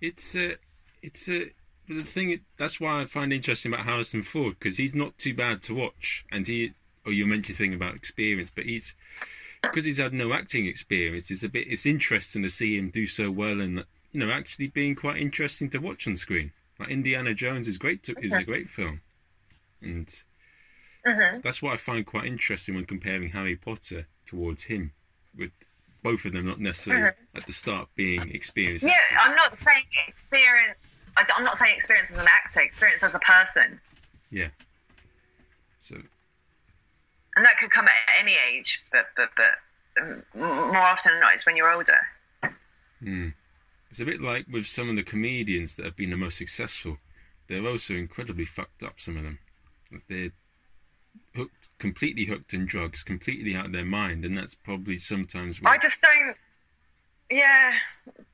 [0.01, 0.55] it's a,
[1.03, 1.49] it's a.
[1.87, 5.33] But the thing that's why I find interesting about Harrison Ford because he's not too
[5.33, 6.73] bad to watch, and he.
[7.05, 8.95] Or you mentioned thing about experience, but he's
[9.61, 11.29] because he's had no acting experience.
[11.29, 11.67] It's a bit.
[11.67, 15.69] It's interesting to see him do so well, and you know, actually being quite interesting
[15.71, 16.51] to watch on screen.
[16.79, 18.03] Like Indiana Jones is great.
[18.03, 19.01] To, is a great film,
[19.81, 20.07] and
[21.05, 24.91] hmm that's what I find quite interesting when comparing Harry Potter towards him,
[25.37, 25.51] with
[26.01, 28.85] both of them not necessarily at the start being experienced.
[28.85, 29.17] Yeah, actors.
[29.21, 30.79] I'm not saying experience.
[31.17, 32.61] I- I'm not saying experience as an actor.
[32.61, 33.79] Experience as a person,
[34.31, 34.49] yeah.
[35.79, 35.95] So
[37.35, 38.83] and that could come at any age.
[38.91, 41.99] But but but um, more often than not, it's when you're older.
[42.99, 43.29] Hmm.
[43.89, 46.97] It's a bit like with some of the comedians that have been the most successful.
[47.47, 48.99] They're also incredibly fucked up.
[48.99, 49.39] Some of them,
[50.09, 50.31] they're
[51.35, 55.59] hooked, completely hooked in drugs, completely out of their mind, and that's probably sometimes.
[55.63, 56.35] I just don't.
[57.29, 57.73] Yeah,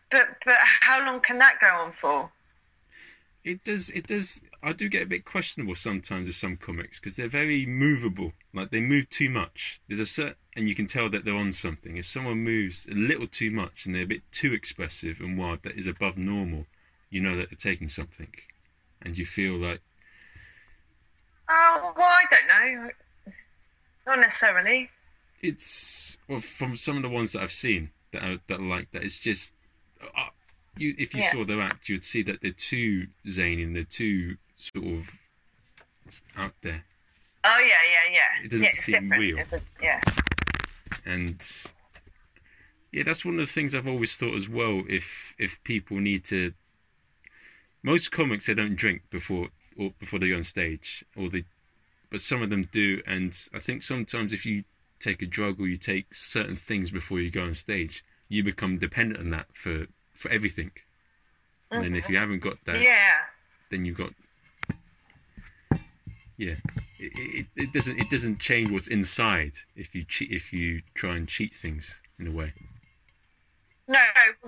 [0.10, 2.30] but but how long can that go on for?
[3.44, 3.90] It does.
[3.90, 4.42] It does.
[4.62, 8.34] I do get a bit questionable sometimes with some comics because they're very movable.
[8.54, 9.82] Like they move too much.
[9.88, 11.98] There's a certain, and you can tell that they're on something.
[11.98, 15.64] If someone moves a little too much and they're a bit too expressive and wild,
[15.64, 16.66] that is above normal,
[17.10, 18.32] you know that they're taking something,
[19.02, 19.82] and you feel like
[21.50, 22.90] Oh well, I don't know.
[24.08, 24.90] Not necessarily.
[25.42, 28.92] it's well from some of the ones that I've seen that are, that are like
[28.92, 29.04] that.
[29.04, 29.54] It's just
[30.02, 30.28] uh,
[30.78, 31.32] you if you Yeah.
[31.32, 35.12] saw their act, you'd see that they're too zany and they're too sort of
[36.38, 36.86] out there.
[37.44, 38.46] Oh yeah, yeah, yeah.
[38.46, 39.22] It doesn't yeah, seem different.
[39.22, 39.40] real.
[39.40, 40.02] A, yeah.
[41.06, 41.42] and
[42.92, 44.84] yeah, that's one of the things I've always thought as well.
[44.88, 46.54] If if people need to,
[47.84, 51.46] most comics they don't drink before or before they go on stage, or they,
[52.10, 53.02] but some of them do.
[53.08, 54.64] And I think sometimes if you
[55.00, 58.78] take a drug or you take certain things before you go on stage, you become
[58.78, 59.88] dependent on that for
[60.22, 60.72] for everything.
[61.72, 63.20] And then if you haven't got that, Yeah.
[63.70, 64.12] then you've got
[66.38, 66.56] yeah
[66.98, 71.16] it, it, it doesn't it doesn't change what's inside if you cheat if you try
[71.16, 72.52] and cheat things in a way
[73.88, 74.00] No,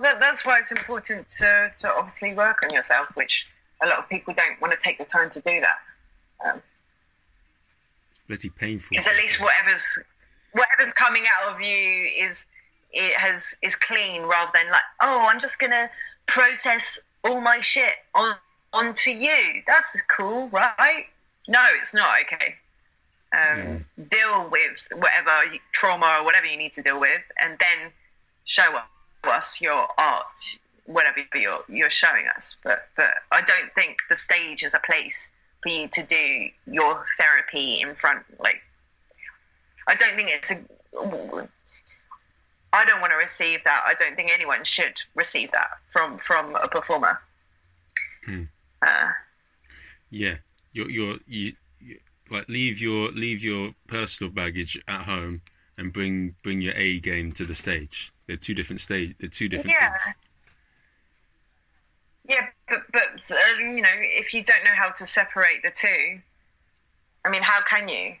[0.02, 3.44] that, that's why it's important to, to obviously work on yourself, which
[3.82, 5.78] a lot of people don't want to take the time to do that.
[6.44, 6.62] Um,
[8.10, 9.86] it's bloody painful because at least whatever's
[10.52, 12.44] whatever's coming out of you is
[12.94, 15.90] it has is clean rather than like oh I'm just gonna
[16.26, 18.36] process all my shit on
[18.72, 19.62] onto you.
[19.66, 21.06] That's cool, right?
[21.48, 22.56] No, it's not okay.
[23.32, 25.30] Um, Deal with whatever
[25.72, 27.92] trauma or whatever you need to deal with, and then
[28.44, 28.78] show
[29.24, 32.56] us your art, whatever you're you're showing us.
[32.62, 35.30] But but I don't think the stage is a place
[35.62, 38.60] for you to do your therapy in front like
[39.86, 41.48] I don't think it's a.
[42.74, 43.84] I don't want to receive that.
[43.86, 47.20] I don't think anyone should receive that from from a performer.
[48.26, 48.44] Hmm.
[48.82, 49.10] Uh,
[50.10, 50.36] yeah
[50.72, 51.98] Your your you're you
[52.30, 55.42] like leave your leave your personal baggage at home
[55.78, 58.12] and bring bring your A game to the stage.
[58.26, 59.14] They're two different stage.
[59.20, 59.90] They're two different Yeah.
[59.90, 60.14] things.
[62.26, 66.20] Yeah, but but uh, you know, if you don't know how to separate the two,
[67.24, 68.14] I mean, how can you?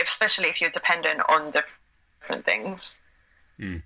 [0.00, 2.96] Especially if you're dependent on different things.
[3.58, 3.78] Hmm.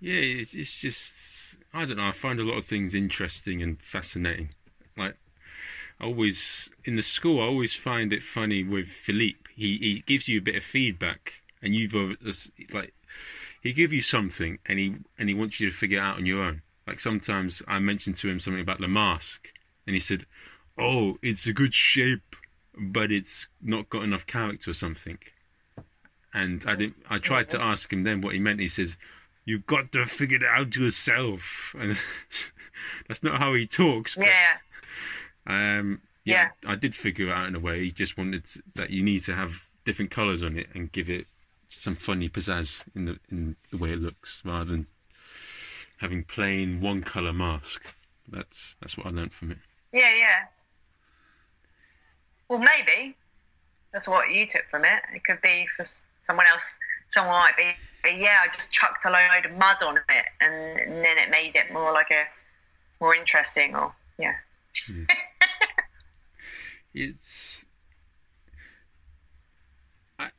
[0.00, 2.08] Yeah, it's, it's just I don't know.
[2.08, 4.50] I find a lot of things interesting and fascinating.
[4.96, 5.16] Like
[6.00, 9.50] I always in the school, I always find it funny with Philippe.
[9.54, 11.94] He he gives you a bit of feedback, and you've
[12.72, 12.94] like
[13.60, 16.26] he give you something, and he and he wants you to figure it out on
[16.26, 16.62] your own.
[16.86, 19.52] Like sometimes I mentioned to him something about the mask,
[19.86, 20.24] and he said,
[20.78, 22.36] "Oh, it's a good shape,
[22.74, 25.18] but it's not got enough character or something."
[26.32, 26.96] And I didn't.
[27.08, 28.60] I tried to ask him then what he meant.
[28.60, 28.96] He says,
[29.44, 31.98] "You've got to figure it out yourself," and
[33.08, 34.14] that's not how he talks.
[34.14, 37.80] But, Yeah, um, yeah, I did figure it out in a way.
[37.84, 41.26] He just wanted that you need to have different colours on it and give it
[41.68, 44.86] some funny pizzazz in the in the way it looks, rather than
[45.98, 47.82] having plain one colour mask.
[48.28, 49.58] That's that's what I learned from it.
[49.92, 50.44] yeah, yeah.
[52.48, 53.16] Well, maybe
[53.92, 55.02] that's what you took from it.
[55.14, 55.84] It could be for
[56.20, 56.78] someone else.
[57.08, 57.74] Someone might be,
[58.18, 61.56] yeah, I just chucked a load of mud on it, and, and then it made
[61.56, 62.24] it more like a
[63.00, 63.74] more interesting.
[63.74, 64.34] Or yeah,
[66.94, 67.64] It's.
[70.18, 70.30] I,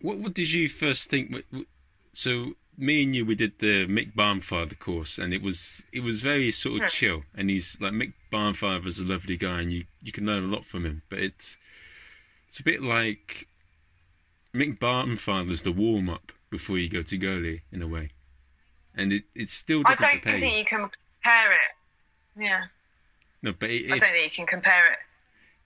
[0.00, 1.34] what what did you first think?
[2.12, 6.20] So me and you, we did the Mick Barnfather course, and it was it was
[6.22, 6.88] very sort of Hmm.
[6.88, 7.22] chill.
[7.34, 10.64] And he's like Mick Barnfather's a lovely guy, and you you can learn a lot
[10.64, 11.02] from him.
[11.08, 11.56] But it's
[12.56, 13.46] it's a bit like
[14.54, 18.12] Mick Barnfather's the warm up before you go to Gaulier in a way,
[18.94, 20.58] and it it still doesn't I don't prepare think you.
[20.60, 22.42] you can compare it.
[22.42, 22.64] Yeah,
[23.42, 24.98] No, but I if, don't think you can compare it.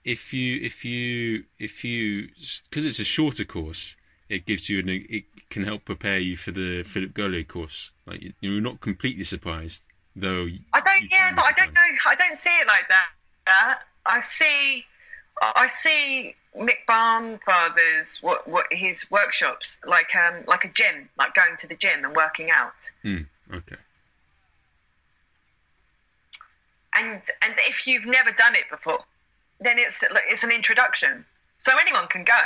[0.03, 2.27] if you if you if you
[2.69, 3.95] because it's a shorter course
[4.27, 8.21] it gives you an it can help prepare you for the Philippe Gaulier course like
[8.21, 11.09] you- you're not completely surprised though I don't.
[11.09, 11.89] Yeah, but I don't know.
[12.05, 13.79] I don't see it like that.
[14.05, 14.85] I see.
[15.41, 21.55] I see Mick Barnfather's what what his workshops like um like a gym, like going
[21.59, 22.91] to the gym and working out.
[23.03, 23.21] Hmm,
[23.53, 23.77] okay
[26.93, 28.99] And and if you've never done it before,
[29.61, 31.25] then it's it's an introduction.
[31.57, 32.41] So anyone can go.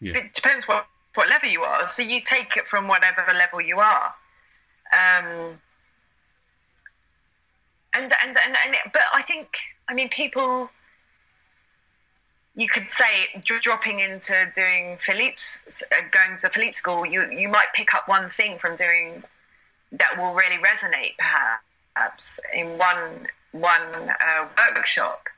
[0.00, 1.86] yeah It depends what what level you are.
[1.88, 4.14] So you take it from whatever level you are.
[4.92, 5.58] Um,
[7.92, 9.48] and and and, and it, but I think
[9.88, 10.70] I mean people.
[12.56, 17.72] You could say dropping into doing Philippe's, uh, going to Philippe's school, you you might
[17.74, 19.24] pick up one thing from doing
[19.92, 25.28] that will really resonate, perhaps in one one uh, workshop.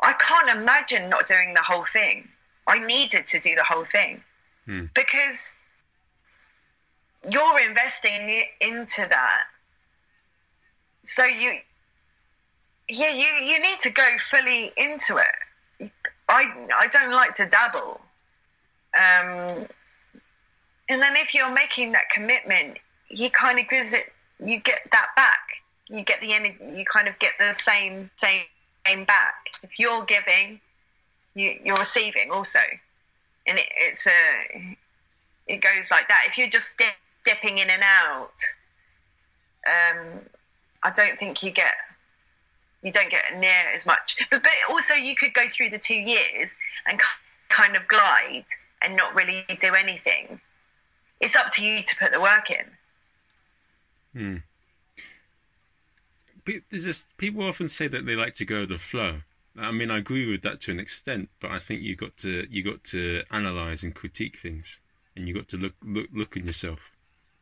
[0.00, 2.28] I can't imagine not doing the whole thing.
[2.66, 4.22] I needed to do the whole thing
[4.66, 4.86] Hmm.
[4.94, 5.52] because
[7.28, 9.44] you're investing into that.
[11.02, 11.58] So you,
[12.88, 15.36] yeah, you you need to go fully into it.
[16.28, 18.00] I I don't like to dabble.
[18.96, 19.66] Um,
[20.88, 24.12] and then if you're making that commitment, you kind of gives it,
[24.44, 25.62] you get that back.
[25.88, 26.56] You get the energy.
[26.74, 28.44] You kind of get the same same
[28.86, 29.34] same back.
[29.62, 30.60] If you're giving,
[31.34, 32.58] you you're receiving also,
[33.46, 34.76] and it, it's a
[35.46, 36.24] it goes like that.
[36.26, 38.32] If you're just dip, dipping in and out,
[39.66, 40.20] um,
[40.82, 41.74] I don't think you get
[42.86, 44.16] you don't get near as much.
[44.30, 46.54] But but also you could go through the two years
[46.86, 47.00] and
[47.48, 48.46] kind of glide
[48.82, 50.40] and not really do anything.
[51.20, 52.66] It's up to you to put the work in.
[54.12, 54.36] hmm.
[56.70, 59.22] There's people often say that they like to go with the flow
[59.58, 62.46] I mean I agree with that to an extent but I think you got to
[62.50, 64.80] you got to analyze and critique things
[65.16, 66.90] and you got to look look look in yourself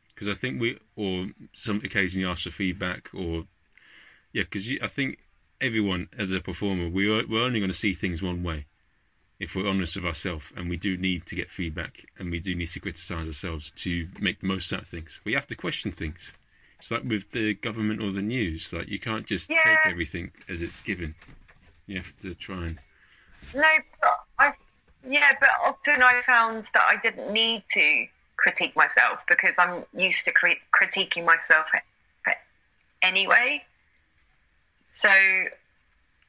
[0.09, 3.45] because I think we or some occasionally ask for feedback or
[4.33, 5.19] yeah because I think
[5.65, 8.67] everyone as a performer we are, we're only going to see things one way
[9.41, 12.55] if we're honest with ourselves and we do need to get feedback and we do
[12.55, 15.91] need to criticize ourselves to make the most out of things we have to question
[15.91, 16.33] things
[16.79, 19.61] it's like with the government or the news like you can't just Yeah.
[19.65, 21.15] take everything as it's given
[21.87, 22.79] you have to try and
[23.55, 23.63] No,
[24.01, 24.53] but I
[25.07, 28.07] yeah, but often I found that I didn't need to
[28.37, 31.67] critique myself because I'm used to cri- critiquing myself
[33.03, 33.63] anyway.
[34.85, 35.11] So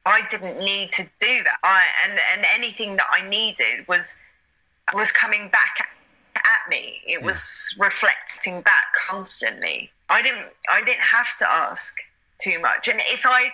[0.06, 1.58] I didn't need to do that.
[1.62, 4.16] I and and anything that I needed was
[4.94, 5.76] was coming back
[6.34, 7.00] at me.
[7.06, 9.90] It was reflecting back constantly.
[10.08, 11.94] I didn't I didn't have to ask
[12.38, 12.88] too much.
[12.88, 13.50] And if I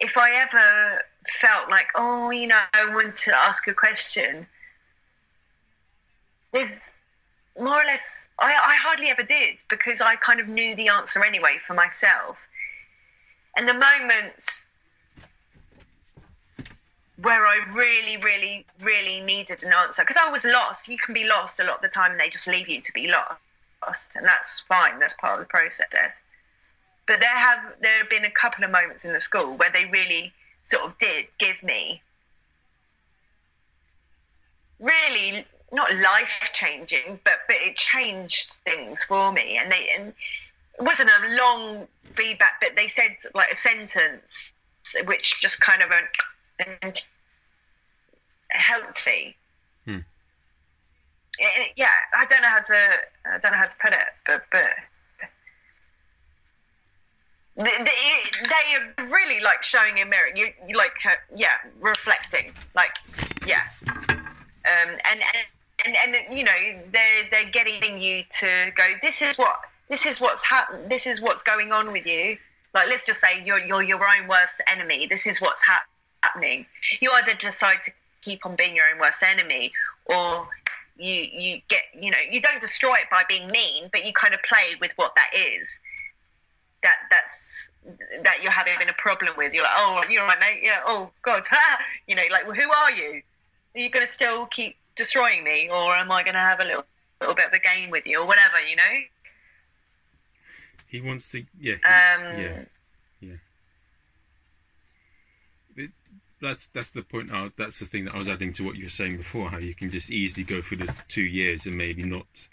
[0.00, 4.46] if I ever felt like, oh, you know, I want to ask a question,
[6.52, 7.02] there's
[7.58, 11.22] more or less, I, I hardly ever did because I kind of knew the answer
[11.22, 12.48] anyway for myself.
[13.56, 14.66] And the moments
[17.22, 20.88] where I really, really, really needed an answer because I was lost.
[20.88, 22.92] You can be lost a lot of the time, and they just leave you to
[22.92, 24.98] be lost, and that's fine.
[24.98, 26.22] That's part of the process.
[27.06, 29.86] But there have there have been a couple of moments in the school where they
[29.86, 30.32] really
[30.62, 32.02] sort of did give me
[34.78, 40.14] really not life changing, but but it changed things for me, and they and
[40.78, 44.52] it wasn't a long feedback, but they said like a sentence
[45.04, 47.02] which just kind of went
[48.50, 49.36] helped me.
[49.84, 49.98] Hmm.
[51.38, 52.88] It, yeah, I don't know how to
[53.26, 54.70] I don't know how to put it, but but
[57.56, 57.84] they, they,
[58.48, 60.30] they are really like showing a mirror.
[60.34, 62.92] You, you like uh, yeah, reflecting like
[63.46, 64.18] yeah, um,
[64.64, 65.24] and, and
[65.84, 68.84] and and you know they're they're getting you to go.
[69.02, 70.88] This is what this is what's happened.
[70.88, 72.38] This is what's going on with you.
[72.72, 75.06] Like let's just say you're you're your own worst enemy.
[75.06, 75.82] This is what's ha-
[76.22, 76.64] happening.
[77.00, 77.90] You either decide to
[78.22, 79.72] keep on being your own worst enemy,
[80.06, 80.48] or
[80.96, 84.32] you you get you know you don't destroy it by being mean, but you kind
[84.32, 85.80] of play with what that is.
[86.84, 87.70] That that's
[88.22, 89.52] that you're having a problem with.
[89.52, 90.60] You're like, oh, you're my mate.
[90.62, 90.80] Yeah.
[90.86, 91.44] Oh God.
[92.06, 93.22] you know, like, well, who are you?
[93.74, 96.64] Are you going to still keep destroying me, or am I going to have a
[96.64, 96.84] little
[97.20, 98.60] little bit of a game with you, or whatever?
[98.60, 99.00] You know.
[100.90, 101.44] He wants to.
[101.58, 101.76] Yeah.
[101.76, 102.62] He, um, yeah.
[103.20, 103.36] Yeah
[106.40, 107.32] that's that's the point.
[107.32, 109.50] Uh, that's the thing that I was adding to what you were saying before.
[109.50, 112.48] How you can just easily go through the two years and maybe not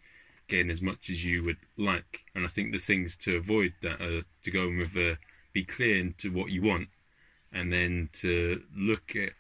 [0.48, 2.26] gain as much as you would like.
[2.36, 5.16] And I think the things to avoid that are to go with uh,
[5.54, 6.90] be clear into what you want,
[7.52, 9.32] and then to look at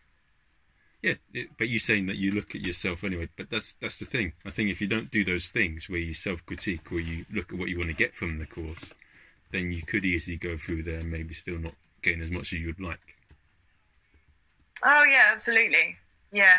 [1.01, 1.13] yeah.
[1.33, 3.29] It, but you're saying that you look at yourself anyway.
[3.37, 4.33] But that's that's the thing.
[4.45, 7.51] I think if you don't do those things where you self critique or you look
[7.51, 8.93] at what you want to get from the course,
[9.51, 12.59] then you could easily go through there and maybe still not gain as much as
[12.59, 13.15] you would like.
[14.83, 15.97] Oh yeah, absolutely.
[16.31, 16.57] Yeah.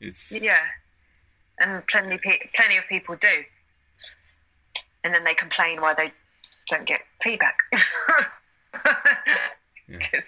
[0.00, 0.62] It's yeah,
[1.58, 2.18] and plenty
[2.54, 3.42] plenty of people do,
[5.02, 6.12] and then they complain why they
[6.68, 7.56] don't get feedback.
[9.88, 10.20] yeah.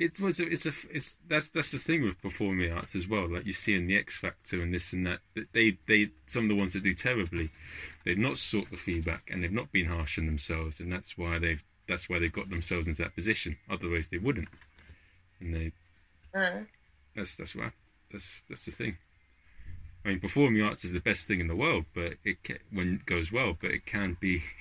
[0.00, 3.28] It's it's a, it's a it's that's that's the thing with performing arts as well.
[3.28, 6.44] Like you see in the X Factor and this and that, that they they some
[6.44, 7.50] of the ones that do terribly,
[8.06, 11.38] they've not sought the feedback and they've not been harsh on themselves, and that's why
[11.38, 13.58] they've that's why they've got themselves into that position.
[13.68, 14.48] Otherwise, they wouldn't.
[15.38, 15.72] And they,
[16.34, 16.66] mm.
[17.14, 17.70] that's that's why
[18.10, 18.96] that's that's the thing.
[20.02, 22.94] I mean, performing arts is the best thing in the world, but it can, when
[22.94, 24.42] it goes well, but it can be.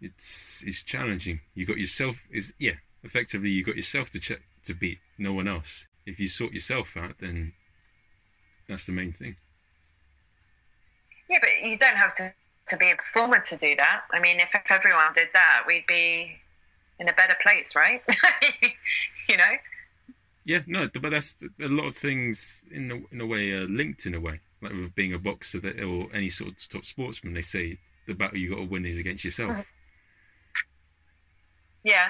[0.00, 1.40] It's it's challenging.
[1.54, 2.74] You got yourself is yeah.
[3.04, 4.98] Effectively, you got yourself to check to beat.
[5.18, 5.86] No one else.
[6.06, 7.52] If you sort yourself out, then
[8.68, 9.36] that's the main thing.
[11.28, 12.34] Yeah, but you don't have to
[12.68, 14.02] to be a performer to do that.
[14.10, 16.34] I mean, if, if everyone did that, we'd be
[16.98, 18.02] in a better place, right?
[19.28, 19.52] you know.
[20.46, 24.06] Yeah, no, but that's a lot of things in a, in a way are linked
[24.06, 24.40] in a way.
[24.62, 28.14] Like with being a boxer that, or any sort of top sportsman, they say the
[28.14, 29.64] battle you got to win is against yourself.
[31.82, 32.08] Yeah.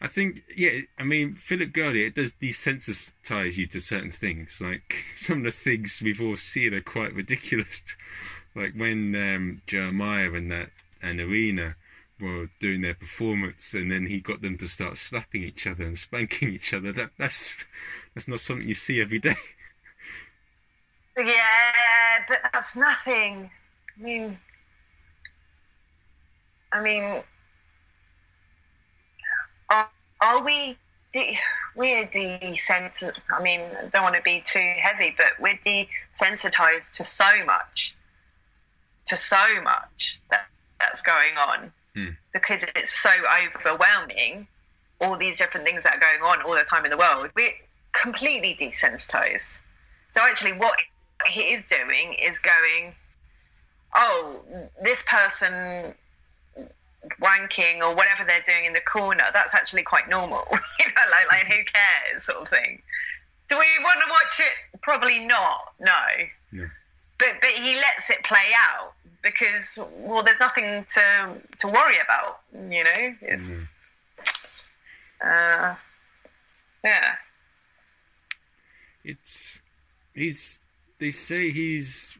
[0.00, 4.60] I think, yeah, I mean, Philippe Gaulier, it does desensitize you to certain things.
[4.60, 7.82] Like, some of the things we've all seen are quite ridiculous.
[8.54, 10.70] like when um, Jeremiah and that
[11.02, 11.76] and Irina
[12.20, 15.96] were doing their performance, and then he got them to start slapping each other and
[15.96, 16.92] spanking each other.
[16.92, 17.64] That that's
[18.14, 19.36] that's not something you see every day.
[21.16, 23.50] yeah, but that's nothing.
[23.96, 24.38] I mean,
[26.72, 27.22] I mean,
[30.20, 30.76] are, we
[31.12, 31.38] de-
[31.74, 37.04] we're desensitized i mean I don't want to be too heavy but we're desensitized to
[37.04, 37.94] so much
[39.06, 40.46] to so much that
[40.78, 42.16] that's going on mm.
[42.32, 43.10] because it's so
[43.64, 44.46] overwhelming
[45.00, 47.52] all these different things that are going on all the time in the world we're
[47.92, 49.58] completely desensitized
[50.10, 50.78] so actually what
[51.30, 52.94] he is doing is going
[53.94, 54.40] oh
[54.82, 55.94] this person
[57.20, 60.44] wanking or whatever they're doing in the corner, that's actually quite normal.
[60.52, 62.82] you know, like, like who cares, sort of thing.
[63.48, 64.80] Do we want to watch it?
[64.82, 65.72] Probably not.
[65.80, 65.92] No.
[66.52, 66.66] Yeah.
[67.18, 68.92] But but he lets it play out
[69.22, 72.40] because well, there's nothing to to worry about.
[72.52, 73.66] You know, it's mm.
[75.22, 75.74] uh,
[76.84, 77.14] yeah.
[79.04, 79.60] It's
[80.14, 80.60] he's.
[81.00, 82.18] They say he's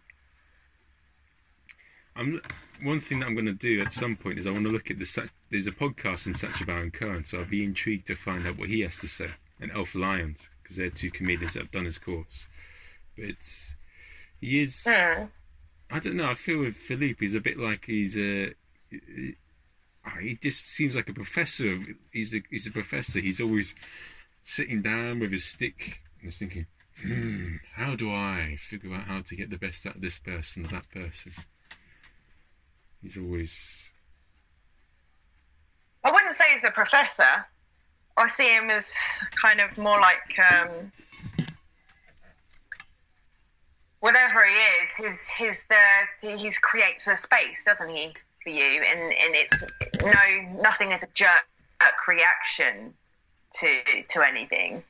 [2.19, 2.41] I'm
[2.83, 4.91] one thing that I'm going to do at some point is I want to look
[4.91, 8.47] at the there's a podcast in Sacha Baron Cohen, so I'll be intrigued to find
[8.47, 11.71] out what he has to say and Elf Lyons because they're two comedians that have
[11.71, 12.47] done his course.
[13.17, 13.75] But it's
[14.41, 14.85] he is.
[14.87, 15.29] Mm.
[15.91, 16.29] I don't know.
[16.29, 18.55] I feel with Philippe, he's a bit like he's a.
[20.21, 21.73] He just seems like a professor.
[21.73, 23.21] Of, he's a he's a professor.
[23.21, 23.75] He's always
[24.45, 26.67] sitting down with his stick and he's thinking,
[27.03, 30.65] hmm, how do I figure out how to get the best out of this person
[30.65, 31.33] or that person?
[33.03, 33.93] He's always.
[36.05, 37.47] I wouldn't say he's a professor.
[38.17, 38.93] I see him as
[39.41, 40.91] kind of more like um,
[44.01, 44.97] whatever he is.
[44.97, 48.83] He's he's the he creates a space, doesn't he, for you?
[48.83, 49.63] And and it's
[50.03, 51.45] no nothing is a jerk
[52.07, 52.95] reaction
[53.61, 54.83] to to anything.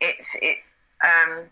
[0.00, 0.58] It's it
[1.04, 1.44] um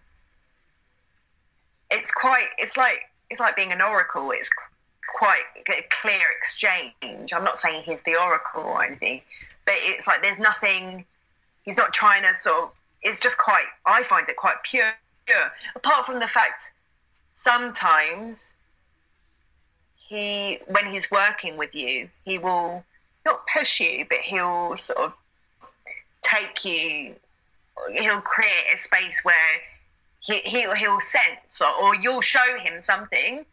[1.91, 3.01] it's quite it's like
[3.31, 4.31] it's like being an oracle.
[4.33, 4.51] It's
[5.15, 7.33] quite a clear exchange.
[7.33, 9.23] I'm not saying he's the oracle or anything,
[9.65, 11.05] but it's like there's nothing.
[11.63, 12.71] He's not trying to sort of.
[13.03, 13.67] It's just quite.
[13.87, 14.93] I find it quite pure.
[15.27, 15.53] pure.
[15.77, 16.73] Apart from the fact,
[17.33, 18.55] sometimes
[20.09, 22.85] he, when he's working with you, he will
[23.25, 25.15] not push you, but he'll sort of
[26.23, 27.15] take you.
[27.95, 29.61] He'll create a space where
[30.21, 33.45] he, he'll, he'll sense or, or you'll show him something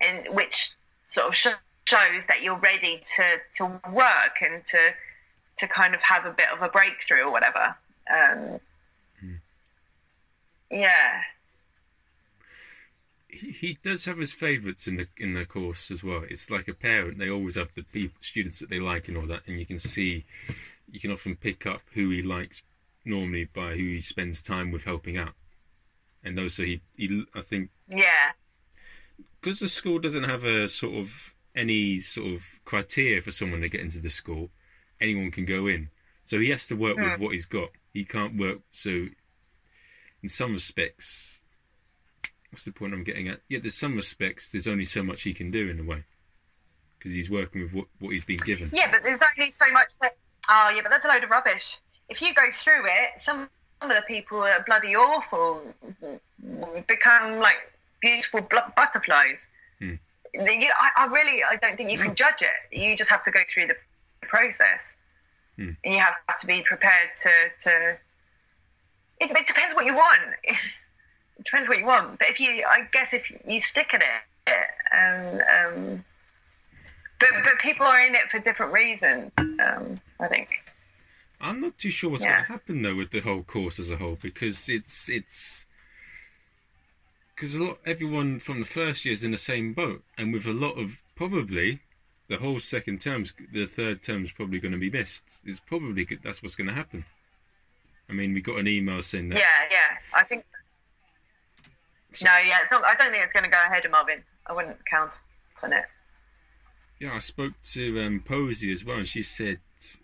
[0.00, 0.72] and which
[1.10, 4.94] sort of shows that you're ready to to work and to
[5.56, 7.74] to kind of have a bit of a breakthrough or whatever.
[8.10, 8.60] Um,
[9.22, 9.38] mm.
[10.70, 11.22] Yeah.
[13.28, 16.22] He, he does have his favourites in the in the course as well.
[16.28, 19.26] It's like a parent; they always have the people, students that they like and all
[19.26, 20.24] that, and you can see,
[20.90, 22.62] you can often pick up who he likes
[23.04, 25.34] normally by who he spends time with helping out,
[26.24, 28.32] and also he, he I think yeah
[29.40, 33.68] because the school doesn't have a sort of any sort of criteria for someone to
[33.68, 34.50] get into the school,
[35.00, 35.88] anyone can go in.
[36.24, 37.22] So he has to work with hmm.
[37.22, 37.70] what he's got.
[37.92, 38.60] He can't work.
[38.70, 39.08] So,
[40.22, 41.40] in some respects,
[42.50, 43.40] what's the point I'm getting at?
[43.48, 44.50] Yeah, there's some respects.
[44.50, 46.04] There's only so much he can do in a way
[46.98, 48.70] because he's working with what, what he's been given.
[48.72, 50.16] Yeah, but there's only so much that.
[50.48, 51.78] Oh, yeah, but that's a load of rubbish.
[52.08, 53.48] If you go through it, some
[53.80, 55.62] some of the people are bloody awful.
[56.86, 57.56] Become like
[58.00, 58.40] beautiful
[58.76, 59.50] butterflies.
[59.78, 59.94] Hmm.
[60.34, 62.76] You, I, I, really, I don't think you can judge it.
[62.78, 63.76] You just have to go through the
[64.22, 64.96] process,
[65.56, 65.70] hmm.
[65.84, 67.30] and you have to be prepared to.
[67.60, 67.96] to
[69.20, 70.20] it, it depends what you want.
[70.44, 70.56] it
[71.44, 72.18] depends what you want.
[72.18, 74.56] But if you, I guess, if you stick at it,
[74.92, 76.04] and um,
[77.18, 79.32] but but people are in it for different reasons.
[79.38, 80.48] Um, I think.
[81.40, 82.34] I'm not too sure what's yeah.
[82.34, 85.64] going to happen though with the whole course as a whole because it's it's
[87.40, 90.44] because a lot everyone from the first year is in the same boat, and with
[90.46, 91.80] a lot of probably
[92.28, 95.24] the whole second terms, the third term's probably going to be missed.
[95.46, 97.06] It's probably that's what's going to happen.
[98.10, 99.38] I mean, we got an email saying that.
[99.38, 100.44] Yeah, yeah, I think.
[102.12, 102.84] So, no, yeah, it's not.
[102.84, 104.22] I don't think it's going to go ahead of Marvin.
[104.46, 105.14] I wouldn't count
[105.62, 105.84] on it.
[106.98, 109.60] Yeah, I spoke to um, Posey as well, and she said,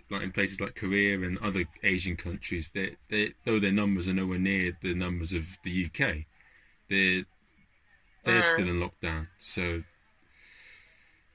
[0.09, 2.97] like in places like Korea and other Asian countries, that
[3.45, 6.25] though their numbers are nowhere near the numbers of the UK,
[6.89, 7.25] they're
[8.25, 8.43] they're uh.
[8.43, 9.29] still in lockdown.
[9.39, 9.83] So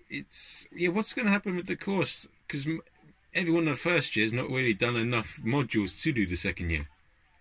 [0.10, 0.90] it's yeah.
[0.90, 2.28] What's going to happen with the course?
[2.46, 2.68] Because
[3.34, 6.70] everyone in the first year has not really done enough modules to do the second
[6.70, 6.88] year,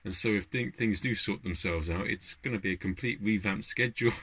[0.04, 3.18] and so if th- things do sort themselves out, it's going to be a complete
[3.20, 4.12] revamped schedule.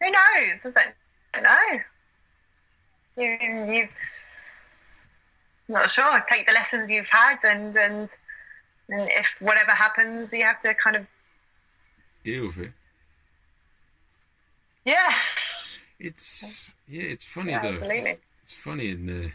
[0.00, 0.66] Who knows?
[0.66, 0.92] I
[1.32, 1.80] don't know.
[3.16, 3.38] You
[3.72, 3.88] you
[5.68, 6.24] not sure.
[6.28, 8.08] Take the lessons you've had, and and
[8.88, 11.06] and if whatever happens, you have to kind of
[12.22, 12.72] deal with it.
[14.84, 15.14] Yeah.
[15.98, 17.74] It's yeah, it's funny yeah, though.
[17.74, 18.16] Absolutely.
[18.42, 19.32] It's funny in the.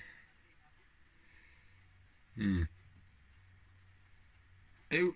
[2.35, 2.63] Hmm.
[4.89, 5.13] It,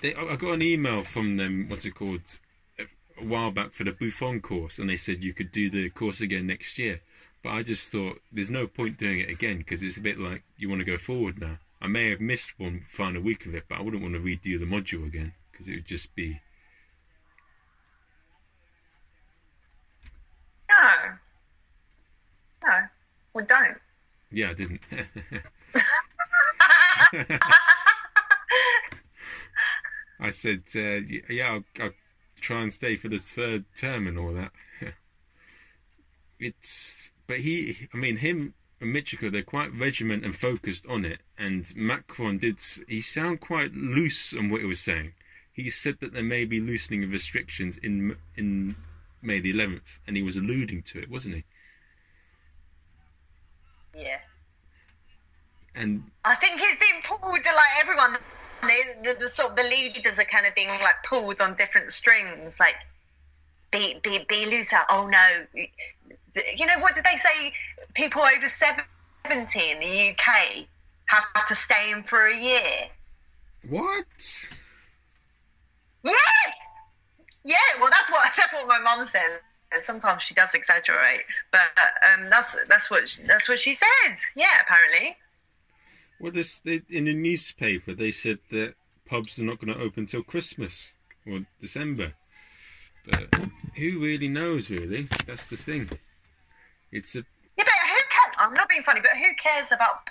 [0.00, 1.66] they, I got an email from them.
[1.68, 2.38] What's it called?
[2.78, 6.20] A while back for the Bouffon course, and they said you could do the course
[6.20, 7.02] again next year.
[7.42, 10.44] But I just thought there's no point doing it again because it's a bit like
[10.56, 11.58] you want to go forward now.
[11.80, 14.58] I may have missed one final week of it, but I wouldn't want to redo
[14.58, 16.40] the module again because it would just be.
[20.68, 20.90] No.
[22.64, 22.86] No.
[23.34, 23.78] Well, don't.
[24.30, 24.80] Yeah, I didn't.
[30.20, 31.92] I said, uh, yeah, I'll, I'll,
[32.40, 34.50] try and stay for the third term and all that.
[36.40, 41.20] it's, but he, I mean, him and Michiko, they're quite regiment and focused on it.
[41.38, 45.12] And Macron did, he sound quite loose on what he was saying
[45.52, 48.76] he said that there may be loosening of restrictions in in
[49.20, 51.44] May the 11th, and he was alluding to it, wasn't he?
[53.96, 54.18] Yeah.
[55.74, 58.16] And I think he's been pulled to like everyone.
[58.62, 58.68] The,
[59.02, 62.60] the, the sort of the leaders are kind of being like pulled on different strings,
[62.60, 62.76] like
[63.70, 64.78] be be be looser.
[64.90, 67.52] Oh no, you know what did they say?
[67.94, 70.66] People over seventy in the UK
[71.06, 72.88] have to stay in for a year.
[73.68, 74.48] what?
[76.04, 76.72] Yes.
[77.44, 77.56] Yeah.
[77.80, 79.40] Well, that's what that's what my mum says.
[79.84, 81.60] Sometimes she does exaggerate, but
[82.12, 84.16] um, that's that's what she, that's what she said.
[84.36, 85.16] Yeah, apparently.
[86.20, 88.74] Well, this they, in the newspaper they said that
[89.06, 90.92] pubs are not going to open till Christmas
[91.26, 92.12] or December.
[93.04, 93.34] But
[93.76, 94.70] who really knows?
[94.70, 95.90] Really, that's the thing.
[96.92, 97.24] It's a
[97.56, 98.34] Yeah, but who cares?
[98.38, 100.06] I'm not being funny, but who cares about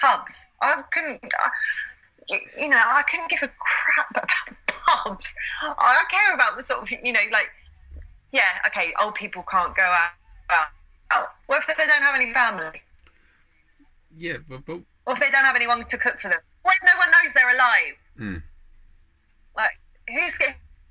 [0.00, 0.46] pubs?
[0.60, 1.20] I couldn't.
[1.22, 4.28] I, you know, I couldn't give a crap about
[4.86, 5.34] pubs.
[5.62, 7.50] I care about the sort of, you know, like,
[8.32, 10.10] yeah, okay, old people can't go out.
[11.10, 11.28] out.
[11.46, 12.80] What if they don't have any family?
[14.16, 16.38] yeah, but but Or if they don't have anyone to cook for them?
[16.62, 17.96] What if no one knows they're alive?
[18.16, 18.36] hmm.
[19.56, 19.78] Like,
[20.08, 20.38] who's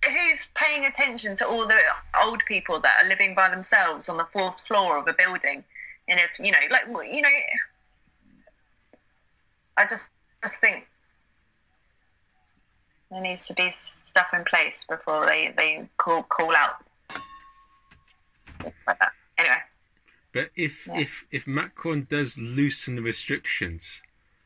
[0.03, 1.79] who's paying attention to all the
[2.23, 5.63] old people that are living by themselves on the fourth floor of a building?
[6.07, 7.29] And if you know, like, you know,
[9.77, 10.09] I just
[10.43, 10.87] just think
[13.11, 16.75] there needs to be stuff in place before they they call call out
[18.87, 19.11] like that.
[19.37, 19.57] Anyway,
[20.33, 20.99] But if Yeah.
[20.99, 24.01] if if Macron does loosen the restrictions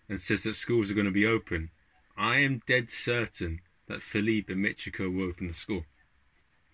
[0.09, 1.71] and says that schools are going to be open,
[2.17, 5.85] I am dead certain that Philippe and Michiko will open the school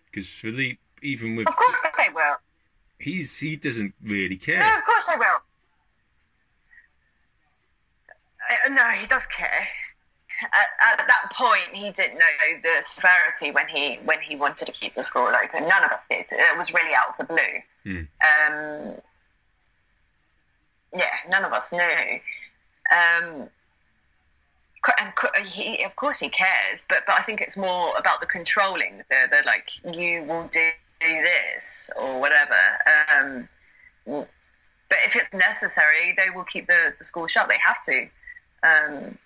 [0.06, 2.38] because Philippe, even with of course they will.
[3.00, 4.60] he's he doesn't really care.
[4.60, 5.42] No, of course they will.
[8.50, 9.68] Uh, no, he does care.
[10.42, 14.72] At, at that point, he didn't know the severity when he when he wanted to
[14.72, 15.68] keep the school open.
[15.68, 16.26] None of us did.
[16.32, 17.62] It was really out of the blue.
[17.84, 18.02] Hmm.
[18.22, 18.96] Um,
[20.94, 22.20] yeah, none of us knew.
[22.92, 23.50] Um,
[25.00, 29.04] and he, of course, he cares, but but I think it's more about the controlling.
[29.10, 30.70] The, the like, you will do,
[31.00, 32.58] do this or whatever.
[33.16, 33.48] Um,
[34.06, 37.48] but if it's necessary, they will keep the, the school shut.
[37.48, 38.08] They have to,
[38.64, 39.18] um,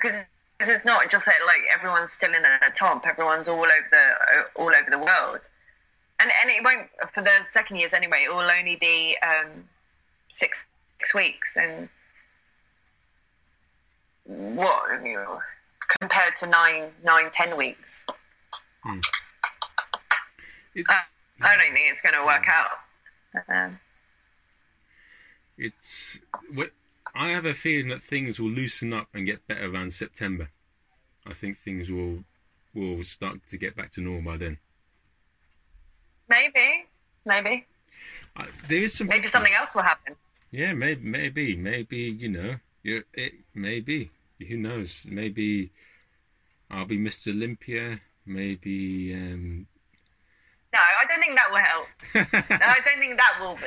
[0.00, 0.26] because
[0.60, 3.06] it's not just that like everyone's still in a tomp.
[3.06, 5.40] Everyone's all over the all over the world,
[6.20, 8.24] and and it won't for the second years anyway.
[8.24, 9.64] It will only be um,
[10.28, 10.64] six
[10.98, 11.88] six weeks, and
[14.24, 15.40] what you know,
[16.00, 18.04] compared to nine nine ten weeks.
[20.74, 20.88] It's
[21.40, 22.70] I don't think it's going to work out.
[23.48, 23.78] Um,
[25.56, 26.18] it's
[26.56, 26.72] wh-
[27.18, 30.50] I have a feeling that things will loosen up and get better around September.
[31.26, 32.22] I think things will
[32.72, 34.58] will start to get back to normal by then.
[36.28, 36.86] maybe,
[37.24, 37.66] maybe,
[38.36, 40.14] I, there is some maybe something else will happen.
[40.52, 42.54] Yeah, maybe, maybe, maybe you know,
[42.84, 45.04] you it maybe who knows?
[45.08, 45.72] Maybe
[46.70, 47.32] I'll be Mr.
[47.32, 47.98] Olympia.
[48.26, 49.66] Maybe um,
[50.72, 51.88] No, I don't think that will help.
[52.60, 53.58] No, I don't think that will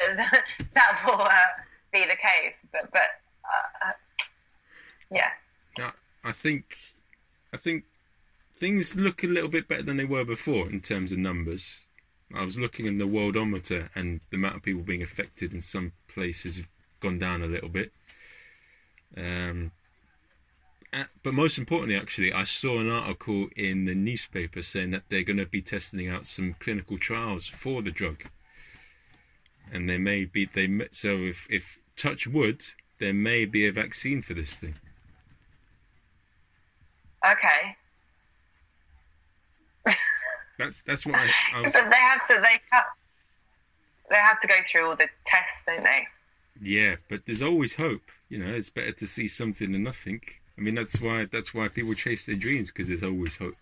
[0.74, 2.58] that will uh, be the case.
[2.72, 3.08] But but
[3.44, 3.92] uh,
[5.10, 5.30] yeah,
[5.78, 6.76] I- I think
[7.52, 7.84] I think
[8.58, 11.86] things look a little bit better than they were before in terms of numbers.
[12.34, 15.92] I was looking in the worldometer, and the amount of people being affected in some
[16.06, 16.68] places have
[17.00, 17.92] gone down a little bit.
[19.16, 19.72] Um,
[20.92, 25.24] uh, but most importantly, actually, I saw an article in the newspaper saying that they're
[25.24, 28.24] going to be testing out some clinical trials for the drug,
[29.72, 32.62] and there may be they so if if touch wood,
[32.98, 34.74] there may be a vaccine for this thing.
[37.24, 37.76] okay.
[40.58, 41.72] That's that's what I, I was.
[41.72, 42.84] But they have to they have
[44.10, 46.06] they have to go through all the tests, don't they?
[46.60, 48.02] Yeah, but there's always hope.
[48.28, 50.20] You know, it's better to see something than nothing.
[50.58, 53.56] I mean, that's why that's why people chase their dreams because there's always hope.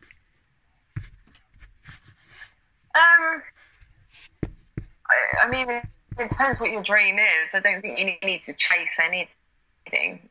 [2.94, 3.42] Um,
[5.08, 5.80] I, I mean,
[6.18, 7.54] it depends what your dream is.
[7.54, 10.28] I don't think you need, to chase anything.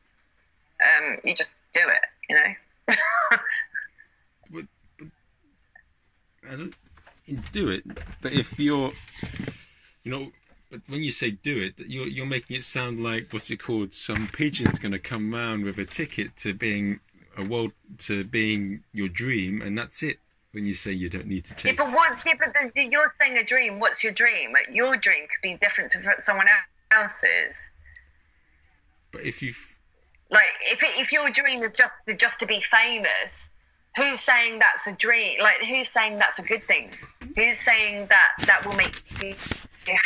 [0.82, 2.54] Um, you just do it, you know.
[6.50, 6.74] I don't
[7.52, 7.84] do it,
[8.22, 8.92] but if you're,
[10.02, 10.32] you know,
[10.70, 13.92] but when you say do it, you're you're making it sound like what's it called?
[13.92, 17.00] Some pigeon's going to come round with a ticket to being
[17.36, 20.18] a world to being your dream, and that's it.
[20.52, 22.88] When you say you don't need to Yeah, chase, but what's yeah, but the, the-
[22.90, 23.78] you're saying a dream.
[23.80, 24.52] What's your dream?
[24.52, 26.46] Like, Your dream could be different to someone
[26.90, 27.70] else's.
[29.12, 29.52] but if you
[30.30, 33.50] Like if it, if your dream is just to, just to be famous,
[33.96, 35.38] who's saying that's a dream?
[35.40, 36.92] Like, who's saying that's a good thing?
[37.36, 39.34] Who's saying that that will make you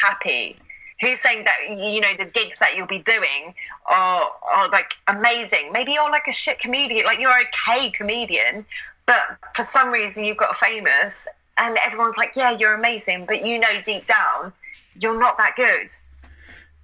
[0.02, 0.56] happy?
[1.00, 3.54] Who's saying that you know the gigs that you'll be doing
[3.90, 5.70] are are like amazing?
[5.72, 8.66] Maybe you're like a shit comedian, like you're okay comedian,
[9.06, 9.22] but
[9.54, 11.28] for some reason you've got famous
[11.58, 14.52] and everyone's like, yeah, you're amazing, but you know deep down
[15.00, 15.88] you're not that good.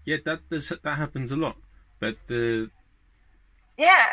[0.05, 1.57] Yeah, that does, that happens a lot,
[2.01, 2.71] but the
[3.77, 4.07] Yeah,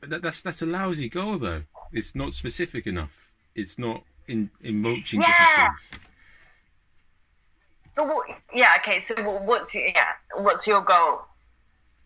[0.00, 1.62] but that, that's that's a lousy goal though.
[1.92, 3.32] It's not specific enough.
[3.54, 5.26] It's not in enriching Yeah.
[5.26, 6.00] different things.
[7.96, 9.00] but what, yeah, okay.
[9.00, 11.22] So what's your, yeah, what's your goal?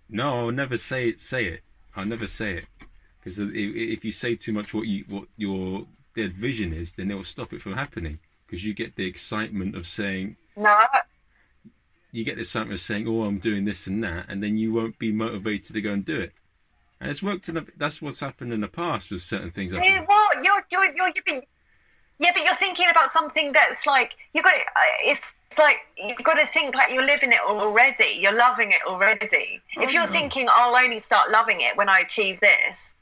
[0.09, 1.21] No, I'll never say it.
[1.21, 1.61] Say it.
[1.95, 2.65] I'll never say it
[3.37, 7.25] because if you say too much what you what your their vision is, then it'll
[7.25, 8.19] stop it from happening.
[8.47, 10.87] Because you get the excitement of saying No,
[12.13, 14.73] you get the excitement of saying, "Oh, I'm doing this and that," and then you
[14.73, 16.33] won't be motivated to go and do it.
[17.01, 19.73] And it's worked in the, that's what's happened in the past with certain things.
[19.73, 20.09] I Hey, think.
[20.09, 21.43] what you're you're you're you've been,
[22.19, 24.61] yeah, but you're thinking about something that's like you got to.
[24.61, 28.19] Uh, it's like you've got to think like you're living it already.
[28.21, 29.61] You're loving it already.
[29.81, 30.13] if oh, you're no.
[30.13, 32.95] thinking I'll only start loving it when I achieve this,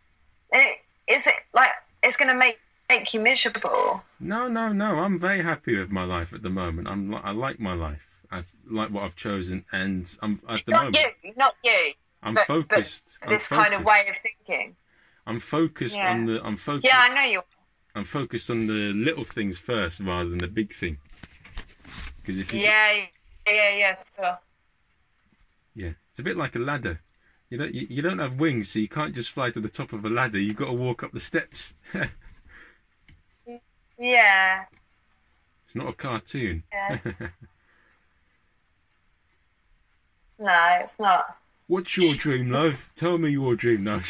[0.53, 0.79] it,
[1.09, 1.71] is it like
[2.03, 4.03] it's going to make make you miserable?
[4.21, 4.99] No, no, no.
[4.99, 6.89] I'm very happy with my life at the moment.
[6.89, 8.03] I'm I like my life.
[8.31, 10.97] I like what I've chosen, and I'm at the not moment.
[11.23, 11.93] you, not you.
[12.23, 13.19] I'm but- focused.
[13.21, 14.77] but I'm this kind of way of thinking.
[15.29, 16.11] I'm focused Yeah.
[16.13, 16.41] on the.
[16.45, 16.87] I'm focused.
[16.87, 17.43] Yeah, I know you.
[17.95, 20.99] I'm focused on the little things first rather than the big thing.
[22.21, 23.05] Because if you, Yeah,
[23.47, 24.39] yeah, yeah, sure.
[25.75, 27.01] yeah, it's a bit like a ladder.
[27.51, 29.93] You don't, you, you don't have wings, so you can't just fly to the top
[29.93, 30.39] of a ladder.
[30.39, 31.75] You've got to walk up the steps.
[33.99, 34.65] Yeah.
[35.65, 36.65] It's not a cartoon.
[36.73, 36.99] Yeah.
[40.39, 41.39] No, it's not.
[41.67, 42.91] What's your dream, love?
[42.95, 43.85] Tell me your dream.
[43.85, 44.03] No, No,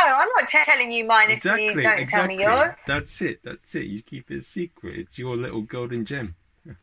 [0.00, 2.06] I'm not t- telling you mine if exactly, you don't exactly.
[2.06, 2.74] tell me yours.
[2.86, 3.40] That's it.
[3.44, 3.84] That's it.
[3.84, 4.98] You keep it a secret.
[4.98, 6.36] It's your little golden gem.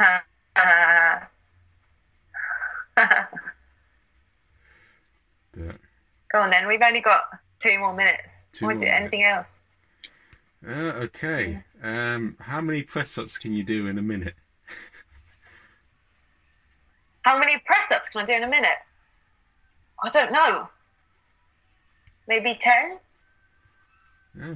[0.00, 0.18] Uh,
[5.52, 5.76] But,
[6.32, 6.68] Go on then.
[6.68, 7.22] We've only got
[7.60, 8.46] two more minutes.
[8.52, 9.62] Two more do anything else?
[10.66, 11.64] uh, okay.
[11.82, 14.34] Um, how many press ups can you do in a minute?
[17.22, 18.78] How many press ups can I do in a minute?
[20.02, 20.68] I don't know.
[22.26, 22.98] Maybe ten.
[24.38, 24.54] Yeah.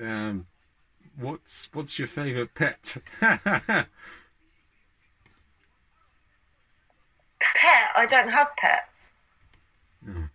[0.00, 0.46] Um,
[1.18, 2.96] what's what's your favourite pet?
[3.20, 3.88] Pet?
[7.96, 9.12] I don't have pets.
[10.06, 10.28] no,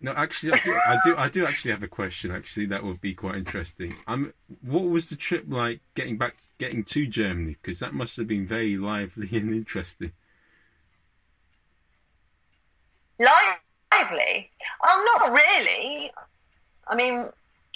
[0.00, 1.16] no actually, I do, I do.
[1.16, 2.30] I do actually have a question.
[2.30, 3.96] Actually, that would be quite interesting.
[4.06, 4.32] Um,
[4.62, 7.56] what was the trip like getting back, getting to Germany?
[7.60, 10.12] Because that must have been very lively and interesting.
[13.18, 14.50] Lively?
[14.86, 16.12] Oh, not really.
[16.86, 17.26] I mean,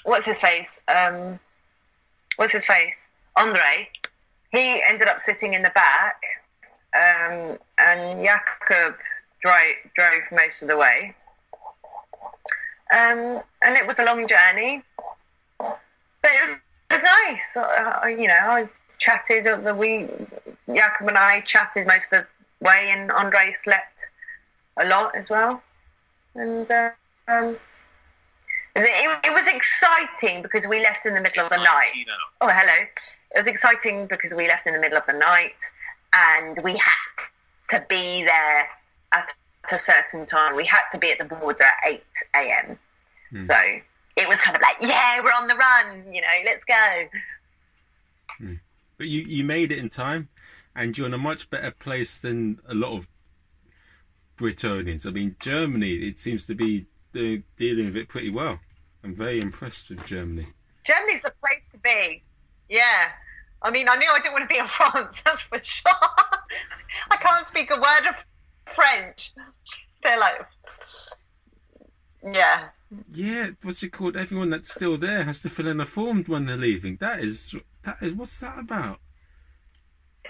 [0.05, 0.81] what's his face?
[0.89, 1.41] Um,
[2.37, 3.09] what's his face?
[3.37, 3.89] Andre.
[4.53, 6.21] He ended up sitting in the back,
[6.95, 8.97] um, and Jakob
[9.43, 11.15] drove, drove most of the way.
[12.93, 14.83] Um, and it was a long journey,
[15.59, 15.79] but
[16.25, 16.51] it was,
[16.91, 17.57] it was nice.
[17.57, 18.69] I, I- you know, I
[18.99, 19.47] chatted.
[19.47, 20.09] uh, The we
[20.73, 22.25] Jakob and I chatted most of
[22.61, 24.07] the way, and Andre slept
[24.77, 25.63] a lot as well.
[26.35, 26.91] And uh,
[27.29, 27.57] um,
[28.77, 31.93] it, it was exciting because we left in the middle of the night.
[32.43, 32.87] Oh, hello.
[33.35, 35.57] It was exciting because we left in the middle of the night
[36.13, 37.29] and we had
[37.71, 38.69] to be there
[39.13, 39.29] at
[39.71, 40.57] a certain time.
[40.57, 42.03] We had to be at the border at 8
[42.37, 42.79] a.m.
[43.31, 43.41] Hmm.
[43.43, 43.57] So
[44.17, 47.09] it was kind of like, yeah, we're on the run, you know, let's go.
[48.39, 48.55] Hmm.
[48.99, 50.29] But you you made it in time,
[50.77, 53.09] and you're in a much better place than a lot of
[54.39, 55.07] Britonians.
[55.07, 55.95] I mean, Germany.
[55.95, 58.59] It seems to be dealing with it pretty well.
[59.05, 60.49] I'm very impressed with Germany.
[60.85, 62.23] Germany's the place to be.
[62.69, 63.11] Yeah.
[63.63, 65.93] I mean, I knew I didn't want to be in France, that's for sure.
[67.11, 68.25] I can't speak a word of
[68.67, 69.33] French.
[70.03, 70.47] They're like,
[72.33, 72.69] yeah.
[73.09, 74.17] Yeah, what's it called?
[74.17, 76.97] Everyone that's still there has to fill in a form when they're leaving.
[77.01, 77.55] That is
[77.85, 78.99] that is what's that about?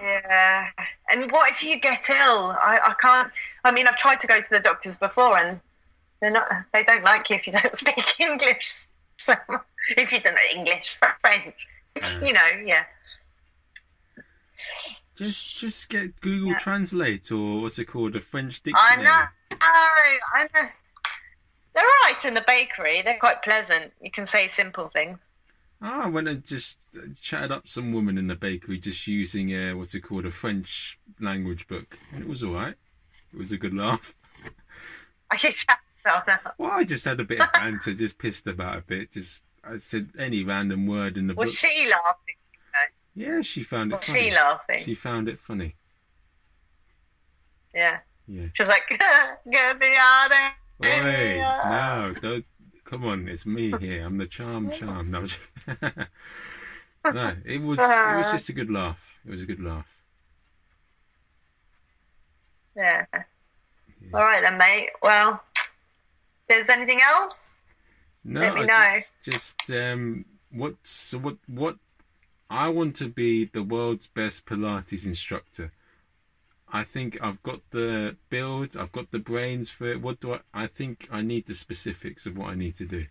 [0.00, 0.68] Yeah.
[1.10, 2.56] And what if you get ill?
[2.60, 3.30] I, I can't.
[3.64, 5.60] I mean, I've tried to go to the doctors before, and
[6.20, 6.48] they're not.
[6.72, 8.86] They don't like you if you don't speak English.
[9.18, 9.34] So
[9.96, 11.54] if you don't know English, French,
[12.24, 12.82] you know, yeah.
[15.16, 16.58] Just just get Google Yeah.
[16.58, 18.16] Translate or what's it called?
[18.16, 19.06] A French dictionary.
[19.06, 19.26] I know.
[19.60, 20.68] I know.
[21.74, 23.02] They're all right in the bakery.
[23.02, 23.92] They're quite pleasant.
[24.00, 25.30] You can say simple things.
[25.80, 29.54] Ah, I went and just uh, chatted up some woman in the bakery just using
[29.54, 30.26] uh, what's it called?
[30.26, 31.98] A French language book.
[32.12, 32.74] And it was alright.
[33.32, 34.14] It was a good laugh.
[35.32, 36.34] You, chat- Oh, no.
[36.58, 39.12] Well, I just had a bit of banter, just pissed about a bit.
[39.12, 41.44] Just I said any random word in the book.
[41.44, 42.34] Was she laughing?
[43.14, 44.20] Yeah, she found it Was funny.
[44.20, 44.82] she laughing?
[44.84, 45.76] She found it funny.
[47.74, 47.98] Yeah.
[48.26, 48.46] Yeah.
[48.52, 48.88] She was like,
[49.50, 51.38] get me out of here.
[51.64, 52.44] no, don't.
[52.84, 54.04] Come on, it's me here.
[54.04, 55.10] I'm the charm, charm.
[55.10, 55.26] No,
[57.12, 57.78] no, it was.
[57.78, 58.98] It was just a good laugh.
[59.26, 59.86] It was a good laugh.
[62.76, 63.04] Yeah.
[64.14, 64.90] All right then, mate.
[65.02, 65.42] Well,
[66.48, 67.74] there's anything else?
[68.24, 68.98] No, Let me know.
[69.24, 71.76] Just, just um, what's what what
[72.52, 75.72] I want to be the world's best Pilates instructor.
[76.70, 80.02] I think I've got the build, I've got the brains for it.
[80.02, 80.40] What do I?
[80.52, 83.06] I think I need the specifics of what I need to do.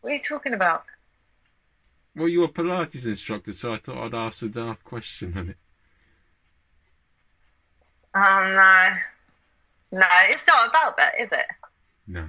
[0.00, 0.82] What are you talking about?
[2.16, 5.56] Well, you're a Pilates instructor, so I thought I'd ask a daft question on it.
[8.12, 11.46] Oh no, no, it's not about that, is it?
[12.08, 12.28] No.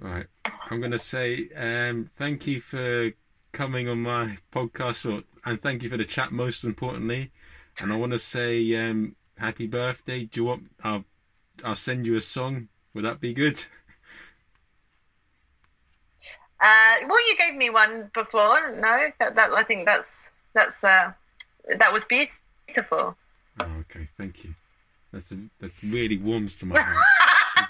[0.00, 0.26] Right.
[0.70, 3.10] I'm going to say um, thank you for
[3.52, 7.30] coming on my podcast, or, and thank you for the chat, most importantly.
[7.78, 10.24] And I want to say um, happy birthday.
[10.24, 10.70] Do you want?
[10.82, 11.04] I'll,
[11.62, 12.68] I'll send you a song.
[12.94, 13.62] Would that be good?
[16.62, 18.74] Uh, well, you gave me one before.
[18.76, 21.12] No, that, that I think that's that's uh,
[21.76, 23.16] that was beautiful.
[23.58, 24.08] Oh, okay.
[24.18, 24.54] Thank you.
[25.12, 27.68] That's a, that really warms to my heart.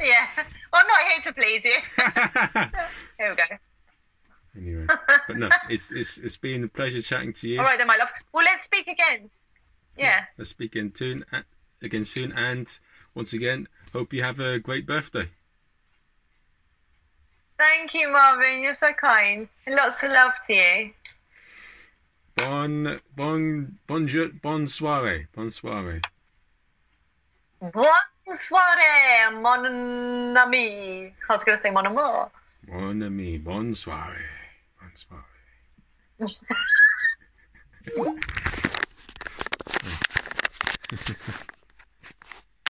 [0.00, 0.26] Yeah.
[0.72, 1.78] Well, I'm not here to please you.
[3.18, 3.44] Here we go.
[4.56, 4.86] anyway,
[5.26, 7.58] but no, it's it's it's been a pleasure chatting to you.
[7.58, 8.10] All right then, my love.
[8.32, 9.30] Well, let's speak again.
[9.96, 10.24] Yeah.
[10.36, 11.24] Let's speak again soon.
[11.82, 12.68] Again soon, and
[13.14, 15.30] once again, hope you have a great birthday.
[17.58, 18.62] Thank you, Marvin.
[18.62, 19.48] You're so kind.
[19.66, 20.92] And lots of love to you.
[22.36, 25.26] Bon bon bonjour bon soirée.
[25.34, 25.50] Bon
[28.34, 28.68] soirée.
[28.68, 30.58] Bonsoir, eh, mon ami.
[30.58, 32.30] I was going to say mon amour.
[32.66, 33.38] Bon ami.
[33.38, 34.16] Bon soirée.
[34.18, 35.24] Eh, bon soirée.
[37.86, 38.18] Eh.